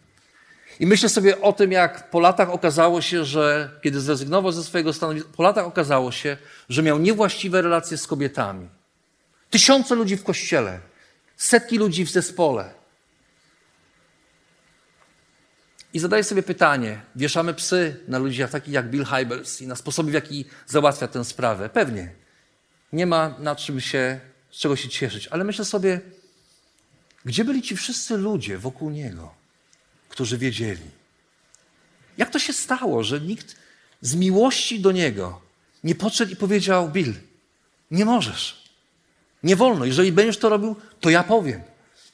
I 0.81 0.87
myślę 0.87 1.09
sobie 1.09 1.41
o 1.41 1.53
tym, 1.53 1.73
jak 1.73 2.11
po 2.11 2.21
latach 2.21 2.51
okazało 2.51 3.01
się, 3.01 3.25
że 3.25 3.71
kiedy 3.83 4.01
zrezygnował 4.01 4.53
ze 4.53 4.65
swojego 4.65 4.93
stanowiska, 4.93 5.29
po 5.37 5.43
latach 5.43 5.67
okazało 5.67 6.13
się, 6.13 6.37
że 6.69 6.83
miał 6.83 6.99
niewłaściwe 6.99 7.63
relacje 7.63 7.99
z 7.99 8.07
kobietami. 8.07 8.69
Tysiące 9.51 9.95
ludzi 9.95 10.17
w 10.17 10.25
kościele, 10.25 10.81
setki 11.37 11.79
ludzi 11.79 12.07
w 12.07 12.11
zespole. 12.11 12.84
I 15.95 15.99
zadaję 15.99 16.25
sobie 16.25 16.43
pytanie, 16.43 17.01
wieszamy 17.17 17.55
psy 17.55 17.97
na 18.09 18.19
ludzi 18.19 18.45
takich 18.51 18.75
jak 18.75 18.91
Bill 18.91 19.05
Hybels 19.05 19.61
i 19.61 19.67
na 19.67 19.77
sposoby, 19.77 20.11
w 20.11 20.15
jaki 20.15 20.45
załatwia 20.67 21.09
tę 21.09 21.25
sprawę. 21.25 21.69
Pewnie. 21.69 22.13
Nie 22.93 23.07
ma 23.07 23.35
na 23.39 23.57
czym 23.57 23.81
się, 23.81 24.21
z 24.51 24.57
czego 24.57 24.77
się 24.77 24.89
cieszyć. 24.89 25.29
Ale 25.29 25.45
myślę 25.45 25.65
sobie, 25.65 26.01
gdzie 27.25 27.45
byli 27.45 27.63
ci 27.63 27.77
wszyscy 27.77 28.17
ludzie 28.17 28.59
wokół 28.59 28.91
niego, 28.91 29.35
którzy 30.09 30.39
wiedzieli? 30.39 30.91
Jak 32.19 32.31
to 32.31 32.39
się 32.39 32.53
stało, 32.53 33.05
że 33.05 33.21
nikt 33.21 33.57
z 34.01 34.15
miłości 34.15 34.81
do 34.81 34.93
niego 34.93 35.41
nie 35.85 35.95
podszedł 35.95 36.33
i 36.33 36.37
powiedział: 36.37 36.89
Bill, 36.89 37.15
nie 37.91 38.05
możesz. 38.05 38.65
Nie 39.43 39.57
wolno. 39.57 39.85
Jeżeli 39.85 40.13
będziesz 40.13 40.39
to 40.39 40.49
robił, 40.49 40.77
to 41.01 41.11
ja 41.11 41.23
powiem. 41.23 41.63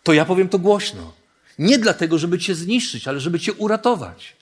To 0.03 0.13
ja 0.13 0.25
powiem 0.25 0.49
to 0.49 0.59
głośno. 0.59 1.20
Nie 1.61 1.79
dlatego, 1.79 2.19
żeby 2.19 2.39
cię 2.39 2.55
zniszczyć, 2.55 3.09
ale 3.09 3.21
żeby 3.21 3.41
cię 3.41 3.53
uratować. 3.53 4.37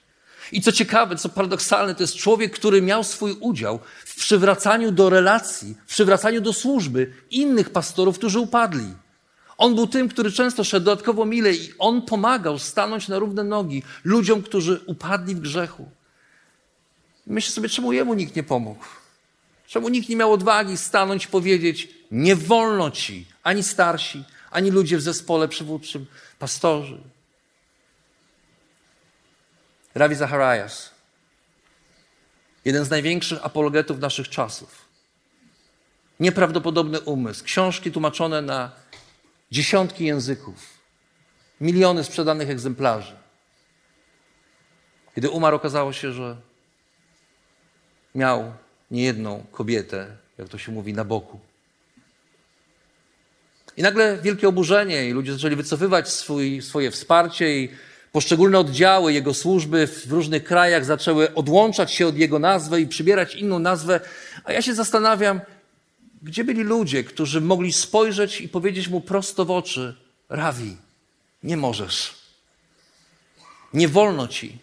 I 0.53 0.61
co 0.61 0.73
ciekawe, 0.73 1.17
co 1.17 1.29
paradoksalne, 1.29 1.95
to 1.95 2.03
jest 2.03 2.17
człowiek, 2.17 2.55
który 2.55 2.83
miał 2.83 3.05
swój 3.05 3.37
udział 3.41 3.81
w 4.07 4.15
przywracaniu 4.17 4.93
do 4.93 5.11
relacji, 5.11 5.75
w 5.87 5.91
przywracaniu 5.91 6.41
do 6.41 6.53
służby 6.53 7.13
innych 7.31 7.71
pastorów, 7.71 8.19
którzy 8.19 8.39
upadli. 8.39 8.95
On 9.57 9.75
był 9.75 9.87
tym, 9.87 10.09
który 10.09 10.33
często 10.33 10.65
szedł 10.65 10.85
dodatkowo 10.87 11.25
mile 11.25 11.53
i 11.53 11.73
on 11.79 12.03
pomagał 12.03 12.59
stanąć 12.59 13.09
na 13.09 13.19
równe 13.19 13.45
nogi 13.45 13.83
ludziom, 14.05 14.43
którzy 14.43 14.81
upadli 14.87 15.35
w 15.35 15.41
grzechu. 15.41 15.89
Myślę 17.27 17.53
sobie, 17.53 17.69
czemu 17.69 17.93
jemu 17.93 18.15
nikt 18.15 18.37
nie 18.37 18.43
pomógł? 18.43 18.85
Czemu 19.67 19.89
nikt 19.89 20.09
nie 20.09 20.17
miał 20.17 20.33
odwagi 20.33 20.77
stanąć 20.77 21.25
i 21.25 21.29
powiedzieć: 21.29 21.89
Nie 22.11 22.37
wolno 22.37 22.91
ci, 22.91 23.27
ani 23.43 23.63
starsi, 23.63 24.25
ani 24.51 24.71
ludzie 24.71 24.97
w 24.97 25.03
zespole 25.03 25.49
przywódczym, 25.49 26.07
pastorzy. 26.39 27.01
Ravi 29.95 30.15
Zacharias, 30.15 30.91
jeden 32.65 32.85
z 32.85 32.91
największych 32.91 33.45
apologetów 33.45 33.99
naszych 33.99 34.29
czasów. 34.29 34.89
Nieprawdopodobny 36.21 37.01
umysł, 37.01 37.45
książki 37.45 37.93
tłumaczone 37.93 38.43
na 38.43 38.73
dziesiątki 39.51 40.05
języków, 40.05 40.79
miliony 41.61 42.05
sprzedanych 42.05 42.51
egzemplarzy. 42.51 43.17
Kiedy 45.15 45.31
umarł, 45.31 45.57
okazało 45.57 45.93
się, 45.93 46.13
że 46.13 46.37
miał 48.15 48.53
niejedną 48.91 49.45
kobietę, 49.53 50.17
jak 50.39 50.49
to 50.49 50.59
się 50.59 50.73
mówi, 50.73 50.93
na 50.93 51.05
boku. 51.05 51.41
I 53.79 53.83
nagle 53.83 54.19
wielkie 54.23 54.49
oburzenie 54.49 55.09
i 55.09 55.13
ludzie 55.13 55.33
zaczęli 55.33 55.57
wycofywać 55.57 56.09
swój, 56.09 56.63
swoje 56.63 56.91
wsparcie 56.91 57.59
i 57.59 57.69
poszczególne 58.13 58.59
oddziały 58.59 59.13
jego 59.13 59.35
służby 59.35 59.87
w 59.87 60.13
różnych 60.13 60.45
krajach 60.45 60.85
zaczęły 60.85 61.35
odłączać 61.35 61.93
się 61.93 62.07
od 62.07 62.17
jego 62.17 62.39
nazwy 62.39 62.81
i 62.81 62.87
przybierać 62.87 63.35
inną 63.35 63.59
nazwę. 63.59 64.01
A 64.45 64.53
ja 64.53 64.63
się 64.63 64.75
zastanawiam, 64.75 65.41
gdzie 66.23 66.45
byli 66.45 66.63
ludzie, 66.63 67.05
którzy 67.05 67.41
mogli 67.41 67.73
spojrzeć 67.73 68.41
i 68.41 68.49
powiedzieć 68.49 68.89
mu 68.89 69.01
prosto 69.01 69.45
w 69.45 69.51
oczy: 69.51 69.97
Rawi, 70.29 70.77
nie 71.43 71.57
możesz. 71.57 72.15
Nie 73.75 73.89
wolno 73.89 74.29
ci. 74.29 74.59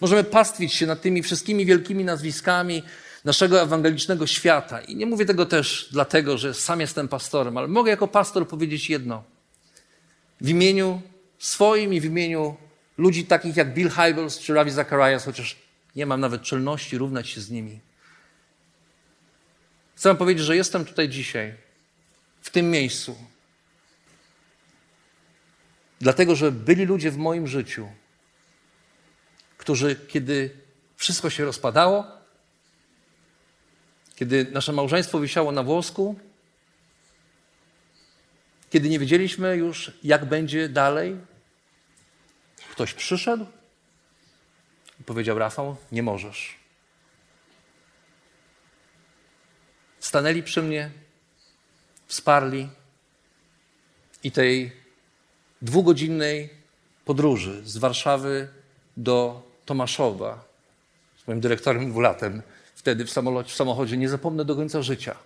Możemy 0.00 0.24
pastwić 0.24 0.74
się 0.74 0.86
nad 0.86 1.02
tymi 1.02 1.22
wszystkimi 1.22 1.66
wielkimi 1.66 2.04
nazwiskami, 2.04 2.82
naszego 3.24 3.62
ewangelicznego 3.62 4.26
świata. 4.26 4.80
I 4.80 4.96
nie 4.96 5.06
mówię 5.06 5.24
tego 5.24 5.46
też 5.46 5.88
dlatego, 5.92 6.38
że 6.38 6.54
sam 6.54 6.80
jestem 6.80 7.08
pastorem, 7.08 7.56
ale 7.56 7.68
mogę 7.68 7.90
jako 7.90 8.08
pastor 8.08 8.48
powiedzieć 8.48 8.90
jedno. 8.90 9.24
W 10.40 10.48
imieniu 10.48 11.02
swoim 11.38 11.94
i 11.94 12.00
w 12.00 12.04
imieniu 12.04 12.56
ludzi 12.98 13.24
takich 13.24 13.56
jak 13.56 13.74
Bill 13.74 13.90
Hybels 13.90 14.38
czy 14.38 14.54
Ravi 14.54 14.70
Zacharias, 14.70 15.24
chociaż 15.24 15.56
nie 15.96 16.06
mam 16.06 16.20
nawet 16.20 16.42
czelności 16.42 16.98
równać 16.98 17.28
się 17.28 17.40
z 17.40 17.50
nimi. 17.50 17.80
Chcę 19.94 20.14
powiedzieć, 20.14 20.44
że 20.44 20.56
jestem 20.56 20.84
tutaj 20.84 21.08
dzisiaj, 21.08 21.54
w 22.40 22.50
tym 22.50 22.70
miejscu, 22.70 23.16
dlatego 26.00 26.34
że 26.34 26.52
byli 26.52 26.86
ludzie 26.86 27.10
w 27.10 27.16
moim 27.16 27.46
życiu, 27.46 27.88
którzy, 29.58 29.96
kiedy 30.08 30.50
wszystko 30.96 31.30
się 31.30 31.44
rozpadało, 31.44 32.19
kiedy 34.20 34.46
nasze 34.52 34.72
małżeństwo 34.72 35.20
wisiało 35.20 35.52
na 35.52 35.62
włosku, 35.62 36.18
kiedy 38.70 38.88
nie 38.88 38.98
wiedzieliśmy 38.98 39.56
już, 39.56 39.92
jak 40.02 40.24
będzie 40.24 40.68
dalej, 40.68 41.16
ktoś 42.70 42.94
przyszedł 42.94 43.46
i 45.00 45.04
powiedział: 45.04 45.38
Rafał, 45.38 45.76
nie 45.92 46.02
możesz. 46.02 46.56
Stanęli 50.00 50.42
przy 50.42 50.62
mnie, 50.62 50.90
wsparli 52.06 52.68
i 54.22 54.32
tej 54.32 54.72
dwugodzinnej 55.62 56.50
podróży 57.04 57.62
z 57.64 57.76
Warszawy 57.76 58.48
do 58.96 59.42
Tomaszowa 59.66 60.44
z 61.24 61.26
moim 61.26 61.40
dyrektorem 61.40 61.92
Wulatem 61.92 62.42
wtedy 62.80 63.04
w, 63.04 63.10
w 63.46 63.52
samochodzie 63.52 63.96
nie 63.96 64.08
zapomnę 64.08 64.44
do 64.44 64.56
końca 64.56 64.82
życia. 64.82 65.16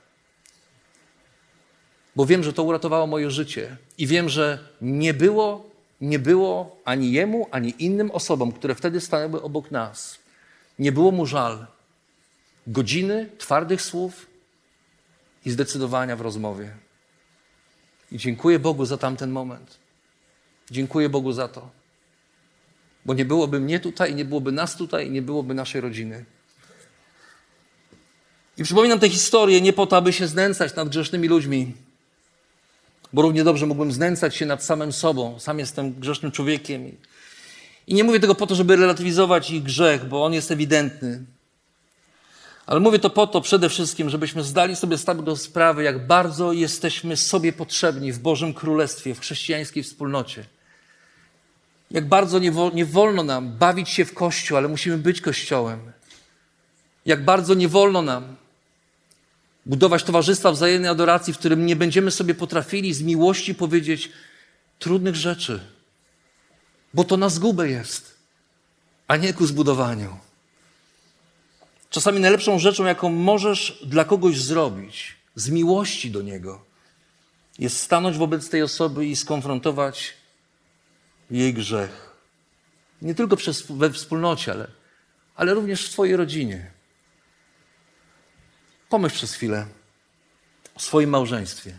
Bo 2.16 2.26
wiem, 2.26 2.42
że 2.42 2.52
to 2.52 2.62
uratowało 2.62 3.06
moje 3.06 3.30
życie 3.30 3.76
i 3.98 4.06
wiem, 4.06 4.28
że 4.28 4.58
nie 4.80 5.14
było, 5.14 5.70
nie 6.00 6.18
było 6.18 6.76
ani 6.84 7.12
jemu, 7.12 7.46
ani 7.50 7.74
innym 7.78 8.10
osobom, 8.10 8.52
które 8.52 8.74
wtedy 8.74 9.00
stanęły 9.00 9.42
obok 9.42 9.70
nas, 9.70 10.18
nie 10.78 10.92
było 10.92 11.10
mu 11.10 11.26
żal. 11.26 11.66
godziny 12.66 13.30
twardych 13.38 13.82
słów 13.82 14.26
i 15.44 15.50
zdecydowania 15.50 16.16
w 16.16 16.20
rozmowie. 16.20 16.74
I 18.12 18.18
dziękuję 18.18 18.58
Bogu 18.58 18.84
za 18.84 18.98
tamten 18.98 19.30
moment. 19.30 19.78
Dziękuję 20.70 21.08
Bogu 21.08 21.32
za 21.32 21.48
to. 21.48 21.70
Bo 23.04 23.14
nie 23.14 23.24
byłoby 23.24 23.60
mnie 23.60 23.80
tutaj, 23.80 24.14
nie 24.14 24.24
byłoby 24.24 24.52
nas 24.52 24.76
tutaj, 24.76 25.10
nie 25.10 25.22
byłoby 25.22 25.54
naszej 25.54 25.80
rodziny. 25.80 26.24
I 28.58 28.64
przypominam 28.64 28.98
tę 28.98 29.08
historię 29.08 29.60
nie 29.60 29.72
po 29.72 29.86
to, 29.86 29.96
aby 29.96 30.12
się 30.12 30.26
znęcać 30.26 30.74
nad 30.74 30.88
grzesznymi 30.88 31.28
ludźmi, 31.28 31.74
bo 33.12 33.22
równie 33.22 33.44
dobrze 33.44 33.66
mógłbym 33.66 33.92
znęcać 33.92 34.36
się 34.36 34.46
nad 34.46 34.64
samym 34.64 34.92
sobą. 34.92 35.40
Sam 35.40 35.58
jestem 35.58 35.92
grzesznym 35.92 36.32
człowiekiem. 36.32 36.96
I 37.86 37.94
nie 37.94 38.04
mówię 38.04 38.20
tego 38.20 38.34
po 38.34 38.46
to, 38.46 38.54
żeby 38.54 38.76
relatywizować 38.76 39.50
ich 39.50 39.62
grzech, 39.62 40.08
bo 40.08 40.24
on 40.24 40.32
jest 40.32 40.50
ewidentny. 40.50 41.24
Ale 42.66 42.80
mówię 42.80 42.98
to 42.98 43.10
po 43.10 43.26
to 43.26 43.40
przede 43.40 43.68
wszystkim, 43.68 44.10
żebyśmy 44.10 44.42
zdali 44.42 44.76
sobie 44.76 44.98
z 44.98 45.04
tego 45.04 45.36
sprawę, 45.36 45.82
jak 45.82 46.06
bardzo 46.06 46.52
jesteśmy 46.52 47.16
sobie 47.16 47.52
potrzebni 47.52 48.12
w 48.12 48.18
Bożym 48.18 48.54
Królestwie, 48.54 49.14
w 49.14 49.20
chrześcijańskiej 49.20 49.82
wspólnocie. 49.82 50.44
Jak 51.90 52.08
bardzo 52.08 52.38
nie, 52.38 52.52
nie 52.74 52.86
wolno 52.86 53.22
nam 53.22 53.52
bawić 53.52 53.88
się 53.88 54.04
w 54.04 54.14
Kościół, 54.14 54.56
ale 54.56 54.68
musimy 54.68 54.98
być 54.98 55.20
Kościołem. 55.20 55.92
Jak 57.06 57.24
bardzo 57.24 57.54
nie 57.54 57.68
wolno 57.68 58.02
nam 58.02 58.36
budować 59.66 60.02
towarzystwa 60.02 60.52
wzajemnej 60.52 60.90
adoracji, 60.90 61.32
w 61.32 61.38
którym 61.38 61.66
nie 61.66 61.76
będziemy 61.76 62.10
sobie 62.10 62.34
potrafili 62.34 62.94
z 62.94 63.02
miłości 63.02 63.54
powiedzieć 63.54 64.10
trudnych 64.78 65.16
rzeczy, 65.16 65.60
bo 66.94 67.04
to 67.04 67.16
na 67.16 67.28
zgubę 67.28 67.68
jest, 67.68 68.14
a 69.08 69.16
nie 69.16 69.32
ku 69.32 69.46
zbudowaniu. 69.46 70.16
Czasami 71.90 72.20
najlepszą 72.20 72.58
rzeczą, 72.58 72.84
jaką 72.84 73.08
możesz 73.08 73.82
dla 73.86 74.04
kogoś 74.04 74.40
zrobić, 74.40 75.16
z 75.34 75.50
miłości 75.50 76.10
do 76.10 76.22
niego, 76.22 76.64
jest 77.58 77.80
stanąć 77.80 78.18
wobec 78.18 78.48
tej 78.48 78.62
osoby 78.62 79.06
i 79.06 79.16
skonfrontować 79.16 80.14
jej 81.30 81.54
grzech. 81.54 82.10
Nie 83.02 83.14
tylko 83.14 83.36
przez, 83.36 83.62
we 83.62 83.90
wspólnocie, 83.90 84.52
ale, 84.52 84.66
ale 85.36 85.54
również 85.54 85.86
w 85.86 85.90
Twojej 85.90 86.16
rodzinie. 86.16 86.73
Pomyśl 88.94 89.16
przez 89.16 89.34
chwilę 89.34 89.66
o 90.74 90.80
swoim 90.80 91.10
małżeństwie. 91.10 91.78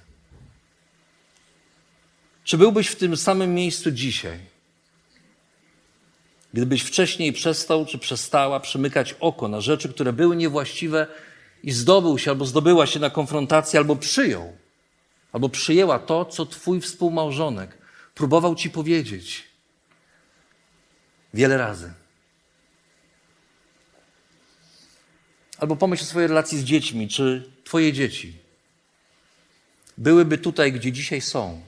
Czy 2.44 2.58
byłbyś 2.58 2.88
w 2.88 2.96
tym 2.96 3.18
samym 3.18 3.54
miejscu 3.54 3.92
dzisiaj? 3.92 4.40
Gdybyś 6.54 6.82
wcześniej 6.82 7.34
przestał 7.34 7.86
czy 7.86 7.98
przestała 7.98 8.60
przymykać 8.60 9.16
oko 9.20 9.48
na 9.48 9.62
rzeczy, 9.62 9.90
które 9.90 10.14
były 10.14 10.36
niewłaściwe 10.36 11.08
i 11.64 11.72
zdobył 11.72 12.18
się 12.18 12.32
albo 12.32 12.46
zdobyła 12.46 12.88
się 12.88 13.00
na 13.00 13.10
konfrontację, 13.10 13.80
albo 13.80 13.96
przyjął, 13.96 14.58
albo 15.32 15.50
przyjęła 15.50 16.00
to, 16.00 16.26
co 16.26 16.46
twój 16.46 16.82
współmałżonek 16.82 17.78
próbował 18.16 18.56
ci 18.56 18.70
powiedzieć 18.70 19.44
wiele 21.34 21.58
razy. 21.58 21.94
Albo 25.58 25.76
pomyśl 25.76 26.04
o 26.04 26.08
swojej 26.08 26.28
relacji 26.28 26.58
z 26.60 26.64
dziećmi, 26.64 27.08
czy 27.08 27.52
twoje 27.64 27.94
dzieci 27.94 28.34
byłyby 29.98 30.38
tutaj, 30.38 30.74
gdzie 30.74 30.92
dzisiaj 30.92 31.22
są. 31.22 31.62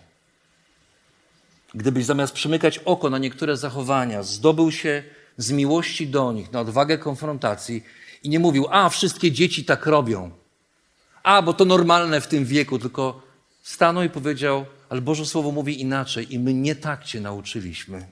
Gdybyś 1.76 2.06
zamiast 2.06 2.34
przymykać 2.34 2.78
oko 2.78 3.10
na 3.10 3.18
niektóre 3.18 3.58
zachowania, 3.58 4.24
zdobył 4.24 4.72
się 4.72 5.04
z 5.38 5.52
miłości 5.52 6.08
do 6.08 6.32
nich, 6.32 6.52
na 6.52 6.60
odwagę 6.60 6.98
konfrontacji 6.98 7.84
i 8.24 8.30
nie 8.30 8.40
mówił, 8.40 8.68
a 8.72 8.90
wszystkie 8.90 9.32
dzieci 9.32 9.66
tak 9.66 9.86
robią, 9.86 10.32
a 11.24 11.42
bo 11.42 11.54
to 11.54 11.66
normalne 11.66 12.22
w 12.22 12.28
tym 12.28 12.46
wieku, 12.46 12.80
tylko 12.80 13.22
stanął 13.64 14.04
i 14.04 14.10
powiedział, 14.10 14.66
ale 14.90 15.02
Boże 15.02 15.26
Słowo 15.26 15.52
mówi 15.52 15.82
inaczej 15.82 16.34
i 16.34 16.40
my 16.40 16.54
nie 16.54 16.76
tak 16.76 17.04
Cię 17.04 17.22
nauczyliśmy. 17.22 18.08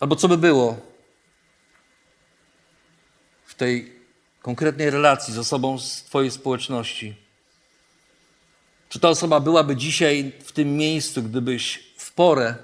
Albo 0.00 0.16
co 0.16 0.28
by 0.28 0.38
było 0.38 0.91
tej 3.62 3.92
konkretnej 4.42 4.90
relacji 4.90 5.34
z 5.34 5.38
osobą 5.38 5.78
z 5.78 6.02
Twojej 6.02 6.30
społeczności? 6.30 7.16
Czy 8.88 9.00
ta 9.00 9.08
osoba 9.08 9.40
byłaby 9.40 9.76
dzisiaj 9.76 10.32
w 10.44 10.52
tym 10.52 10.76
miejscu, 10.76 11.22
gdybyś 11.22 11.94
w 11.96 12.12
porę 12.12 12.54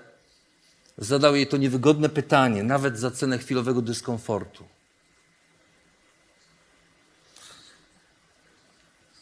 zadał 0.98 1.36
jej 1.36 1.46
to 1.46 1.56
niewygodne 1.56 2.08
pytanie, 2.08 2.62
nawet 2.62 2.98
za 2.98 3.10
cenę 3.10 3.38
chwilowego 3.38 3.82
dyskomfortu? 3.82 4.64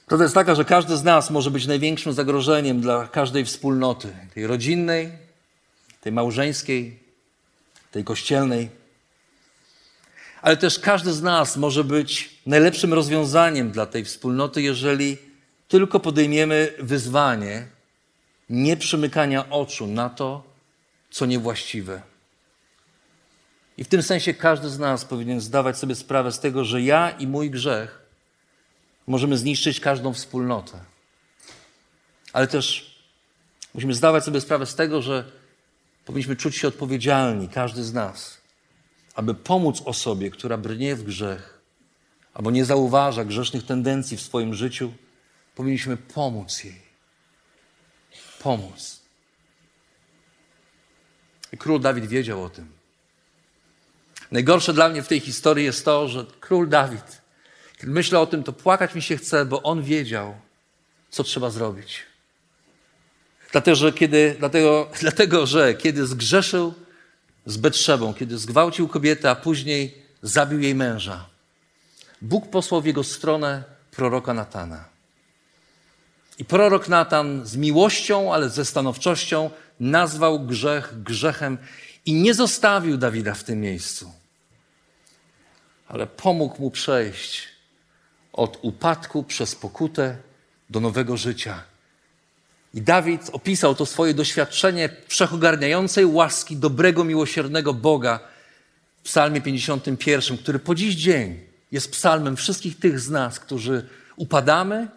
Prawda 0.06 0.24
jest 0.24 0.34
taka, 0.34 0.54
że 0.54 0.64
każdy 0.64 0.96
z 0.96 1.04
nas 1.04 1.30
może 1.30 1.50
być 1.50 1.66
największym 1.66 2.12
zagrożeniem 2.12 2.80
dla 2.80 3.08
każdej 3.08 3.44
wspólnoty, 3.44 4.16
tej 4.34 4.46
rodzinnej, 4.46 5.12
tej 6.00 6.12
małżeńskiej, 6.12 6.98
tej 7.90 8.04
kościelnej. 8.04 8.85
Ale 10.46 10.56
też 10.56 10.78
każdy 10.78 11.12
z 11.12 11.22
nas 11.22 11.56
może 11.56 11.84
być 11.84 12.30
najlepszym 12.46 12.94
rozwiązaniem 12.94 13.70
dla 13.70 13.86
tej 13.86 14.04
wspólnoty, 14.04 14.62
jeżeli 14.62 15.18
tylko 15.68 16.00
podejmiemy 16.00 16.72
wyzwanie 16.78 17.66
nie 18.50 18.76
przymykania 18.76 19.50
oczu 19.50 19.86
na 19.86 20.10
to, 20.10 20.44
co 21.10 21.26
niewłaściwe. 21.26 22.02
I 23.76 23.84
w 23.84 23.88
tym 23.88 24.02
sensie 24.02 24.34
każdy 24.34 24.68
z 24.68 24.78
nas 24.78 25.04
powinien 25.04 25.40
zdawać 25.40 25.78
sobie 25.78 25.94
sprawę 25.94 26.32
z 26.32 26.40
tego, 26.40 26.64
że 26.64 26.82
ja 26.82 27.10
i 27.10 27.26
mój 27.26 27.50
grzech 27.50 28.02
możemy 29.06 29.38
zniszczyć 29.38 29.80
każdą 29.80 30.12
wspólnotę. 30.12 30.78
Ale 32.32 32.46
też 32.46 32.96
musimy 33.74 33.94
zdawać 33.94 34.24
sobie 34.24 34.40
sprawę 34.40 34.66
z 34.66 34.74
tego, 34.74 35.02
że 35.02 35.24
powinniśmy 36.04 36.36
czuć 36.36 36.56
się 36.56 36.68
odpowiedzialni, 36.68 37.48
każdy 37.48 37.84
z 37.84 37.92
nas, 37.92 38.35
aby 39.16 39.34
pomóc 39.34 39.82
osobie, 39.84 40.30
która 40.30 40.58
brnie 40.58 40.96
w 40.96 41.02
grzech 41.02 41.60
albo 42.34 42.50
nie 42.50 42.64
zauważa 42.64 43.24
grzesznych 43.24 43.66
tendencji 43.66 44.16
w 44.16 44.20
swoim 44.20 44.54
życiu 44.54 44.92
Powinniśmy 45.56 45.96
pomóc 45.96 46.64
jej. 46.64 46.82
Pomóc. 48.38 49.00
I 51.52 51.58
król 51.58 51.80
Dawid 51.80 52.06
wiedział 52.06 52.44
o 52.44 52.50
tym. 52.50 52.72
Najgorsze 54.30 54.72
dla 54.72 54.88
mnie 54.88 55.02
w 55.02 55.08
tej 55.08 55.20
historii 55.20 55.64
jest 55.64 55.84
to, 55.84 56.08
że 56.08 56.26
król 56.40 56.68
Dawid, 56.68 57.22
kiedy 57.76 57.92
myślę 57.92 58.20
o 58.20 58.26
tym, 58.26 58.42
to 58.42 58.52
płakać 58.52 58.94
mi 58.94 59.02
się 59.02 59.16
chce, 59.16 59.44
bo 59.44 59.62
on 59.62 59.82
wiedział, 59.82 60.34
co 61.10 61.24
trzeba 61.24 61.50
zrobić. 61.50 62.02
Dlatego, 63.52 63.74
że 63.74 63.92
kiedy, 63.92 64.36
dlatego, 64.38 64.90
dlatego, 65.00 65.46
że 65.46 65.74
kiedy 65.74 66.06
zgrzeszył 66.06 66.74
z 67.46 67.56
Betrzebą, 67.56 68.14
kiedy 68.14 68.38
zgwałcił 68.38 68.88
kobietę, 68.88 69.30
a 69.30 69.34
później 69.34 70.02
zabił 70.22 70.60
jej 70.60 70.74
męża, 70.74 71.26
Bóg 72.22 72.50
posłał 72.50 72.82
w 72.82 72.86
jego 72.86 73.04
stronę 73.04 73.64
proroka 73.90 74.34
Natana. 74.34 74.84
I 76.38 76.44
prorok 76.44 76.88
Natan 76.88 77.46
z 77.46 77.56
miłością, 77.56 78.34
ale 78.34 78.50
ze 78.50 78.64
stanowczością 78.64 79.50
nazwał 79.80 80.40
grzech 80.40 81.02
grzechem 81.02 81.58
i 82.06 82.14
nie 82.14 82.34
zostawił 82.34 82.96
Dawida 82.96 83.34
w 83.34 83.44
tym 83.44 83.60
miejscu, 83.60 84.12
ale 85.88 86.06
pomógł 86.06 86.62
mu 86.62 86.70
przejść 86.70 87.48
od 88.32 88.58
upadku 88.62 89.22
przez 89.22 89.54
pokutę 89.54 90.16
do 90.70 90.80
nowego 90.80 91.16
życia. 91.16 91.62
I 92.76 92.82
Dawid 92.82 93.30
opisał 93.32 93.74
to 93.74 93.86
swoje 93.86 94.14
doświadczenie 94.14 94.88
wszechogarniającej 95.08 96.06
łaski 96.06 96.56
dobrego, 96.56 97.04
miłosiernego 97.04 97.74
Boga 97.74 98.20
w 98.98 99.02
Psalmie 99.02 99.40
51, 99.40 100.38
który 100.38 100.58
po 100.58 100.74
dziś 100.74 100.94
dzień 100.94 101.40
jest 101.72 101.90
psalmem 101.90 102.36
wszystkich 102.36 102.78
tych 102.78 103.00
z 103.00 103.10
nas, 103.10 103.40
którzy 103.40 103.88
upadamy, 104.16 104.88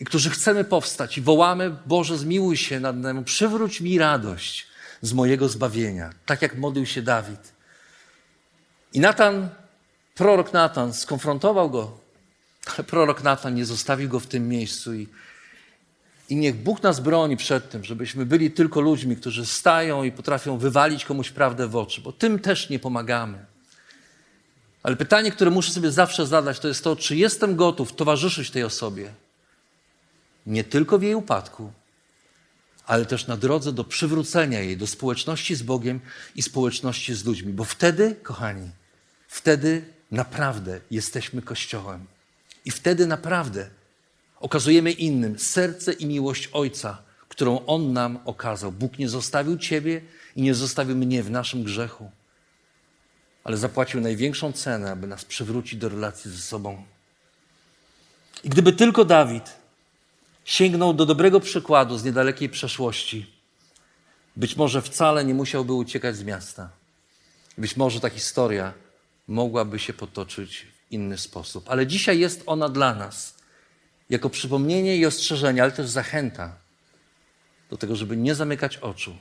i 0.00 0.04
którzy 0.04 0.30
chcemy 0.30 0.64
powstać 0.64 1.18
i 1.18 1.20
wołamy, 1.20 1.76
Boże, 1.86 2.18
zmiłuj 2.18 2.56
się 2.56 2.80
nad 2.80 2.96
nami, 2.96 3.24
przywróć 3.24 3.80
mi 3.80 3.98
radość 3.98 4.66
z 5.02 5.12
mojego 5.12 5.48
zbawienia, 5.48 6.10
tak 6.26 6.42
jak 6.42 6.58
modlił 6.58 6.86
się 6.86 7.02
Dawid. 7.02 7.52
I 8.92 9.00
Natan, 9.00 9.48
prorok 10.14 10.52
Natan, 10.52 10.92
skonfrontował 10.92 11.70
go, 11.70 11.98
ale 12.66 12.84
prorok 12.84 13.22
Natan 13.22 13.54
nie 13.54 13.64
zostawił 13.64 14.08
go 14.08 14.20
w 14.20 14.26
tym 14.26 14.48
miejscu 14.48 14.94
i, 14.94 15.08
i 16.30 16.36
niech 16.36 16.56
Bóg 16.56 16.82
nas 16.82 17.00
broni 17.00 17.36
przed 17.36 17.70
tym, 17.70 17.84
żebyśmy 17.84 18.26
byli 18.26 18.50
tylko 18.50 18.80
ludźmi, 18.80 19.16
którzy 19.16 19.46
stają 19.46 20.04
i 20.04 20.12
potrafią 20.12 20.58
wywalić 20.58 21.04
komuś 21.04 21.30
prawdę 21.30 21.68
w 21.68 21.76
oczy, 21.76 22.00
bo 22.00 22.12
tym 22.12 22.38
też 22.38 22.70
nie 22.70 22.78
pomagamy. 22.78 23.44
Ale 24.82 24.96
pytanie, 24.96 25.32
które 25.32 25.50
muszę 25.50 25.72
sobie 25.72 25.90
zawsze 25.90 26.26
zadać, 26.26 26.58
to 26.58 26.68
jest 26.68 26.84
to, 26.84 26.96
czy 26.96 27.16
jestem 27.16 27.56
gotów 27.56 27.92
towarzyszyć 27.92 28.50
tej 28.50 28.64
osobie, 28.64 29.12
nie 30.46 30.64
tylko 30.64 30.98
w 30.98 31.02
jej 31.02 31.14
upadku, 31.14 31.72
ale 32.86 33.06
też 33.06 33.26
na 33.26 33.36
drodze 33.36 33.72
do 33.72 33.84
przywrócenia 33.84 34.60
jej 34.60 34.76
do 34.76 34.86
społeczności 34.86 35.54
z 35.54 35.62
Bogiem 35.62 36.00
i 36.34 36.42
społeczności 36.42 37.14
z 37.14 37.24
ludźmi. 37.24 37.52
Bo 37.52 37.64
wtedy, 37.64 38.16
kochani, 38.22 38.70
wtedy 39.28 39.84
naprawdę 40.10 40.80
jesteśmy 40.90 41.42
Kościołem. 41.42 42.06
I 42.64 42.70
wtedy 42.70 43.06
naprawdę 43.06 43.70
okazujemy 44.40 44.92
innym 44.92 45.38
serce 45.38 45.92
i 45.92 46.06
miłość 46.06 46.48
Ojca, 46.52 47.02
którą 47.28 47.66
On 47.66 47.92
nam 47.92 48.18
okazał. 48.24 48.72
Bóg 48.72 48.98
nie 48.98 49.08
zostawił 49.08 49.58
Ciebie 49.58 50.02
i 50.36 50.42
nie 50.42 50.54
zostawił 50.54 50.96
mnie 50.96 51.22
w 51.22 51.30
naszym 51.30 51.64
grzechu, 51.64 52.10
ale 53.44 53.56
zapłacił 53.56 54.00
największą 54.00 54.52
cenę, 54.52 54.90
aby 54.90 55.06
nas 55.06 55.24
przywrócić 55.24 55.78
do 55.78 55.88
relacji 55.88 56.30
ze 56.30 56.38
sobą. 56.38 56.84
I 58.44 58.48
gdyby 58.48 58.72
tylko 58.72 59.04
Dawid 59.04 59.60
sięgnął 60.44 60.94
do 60.94 61.06
dobrego 61.06 61.40
przykładu 61.40 61.98
z 61.98 62.04
niedalekiej 62.04 62.48
przeszłości, 62.48 63.32
być 64.36 64.56
może 64.56 64.82
wcale 64.82 65.24
nie 65.24 65.34
musiałby 65.34 65.72
uciekać 65.72 66.16
z 66.16 66.22
miasta. 66.22 66.70
Być 67.58 67.76
może 67.76 68.00
ta 68.00 68.10
historia 68.10 68.72
mogłaby 69.28 69.78
się 69.78 69.92
potoczyć 69.92 70.66
w 70.88 70.92
inny 70.92 71.18
sposób. 71.18 71.70
Ale 71.70 71.86
dzisiaj 71.86 72.18
jest 72.18 72.42
ona 72.46 72.68
dla 72.68 72.94
nas 72.94 73.39
jako 74.10 74.30
przypomnienie 74.30 74.96
i 74.96 75.06
ostrzeżenie, 75.06 75.62
ale 75.62 75.72
też 75.72 75.88
zachęta 75.88 76.56
do 77.70 77.76
tego, 77.76 77.96
żeby 77.96 78.16
nie 78.16 78.34
zamykać 78.34 78.76
oczu 78.76 79.16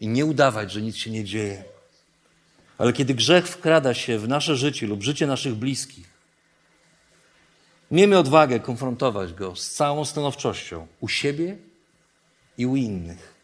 i 0.00 0.08
nie 0.08 0.26
udawać, 0.26 0.72
że 0.72 0.82
nic 0.82 0.96
się 0.96 1.10
nie 1.10 1.24
dzieje. 1.24 1.64
Ale 2.78 2.92
kiedy 2.92 3.14
grzech 3.14 3.48
wkrada 3.48 3.94
się 3.94 4.18
w 4.18 4.28
nasze 4.28 4.56
życie 4.56 4.86
lub 4.86 5.02
życie 5.02 5.26
naszych 5.26 5.54
bliskich, 5.54 6.06
miejmy 7.90 8.18
odwagę 8.18 8.60
konfrontować 8.60 9.32
go 9.32 9.56
z 9.56 9.70
całą 9.70 10.04
stanowczością 10.04 10.86
u 11.00 11.08
siebie 11.08 11.56
i 12.58 12.66
u 12.66 12.76
innych. 12.76 13.34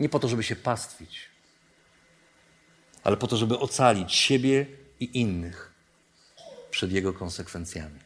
Nie 0.00 0.08
po 0.08 0.18
to, 0.18 0.28
żeby 0.28 0.42
się 0.42 0.56
pastwić, 0.56 1.20
ale 3.04 3.16
po 3.16 3.26
to, 3.26 3.36
żeby 3.36 3.58
ocalić 3.58 4.14
siebie 4.14 4.66
i 5.00 5.20
innych 5.20 5.72
przed 6.70 6.92
jego 6.92 7.12
konsekwencjami. 7.12 8.05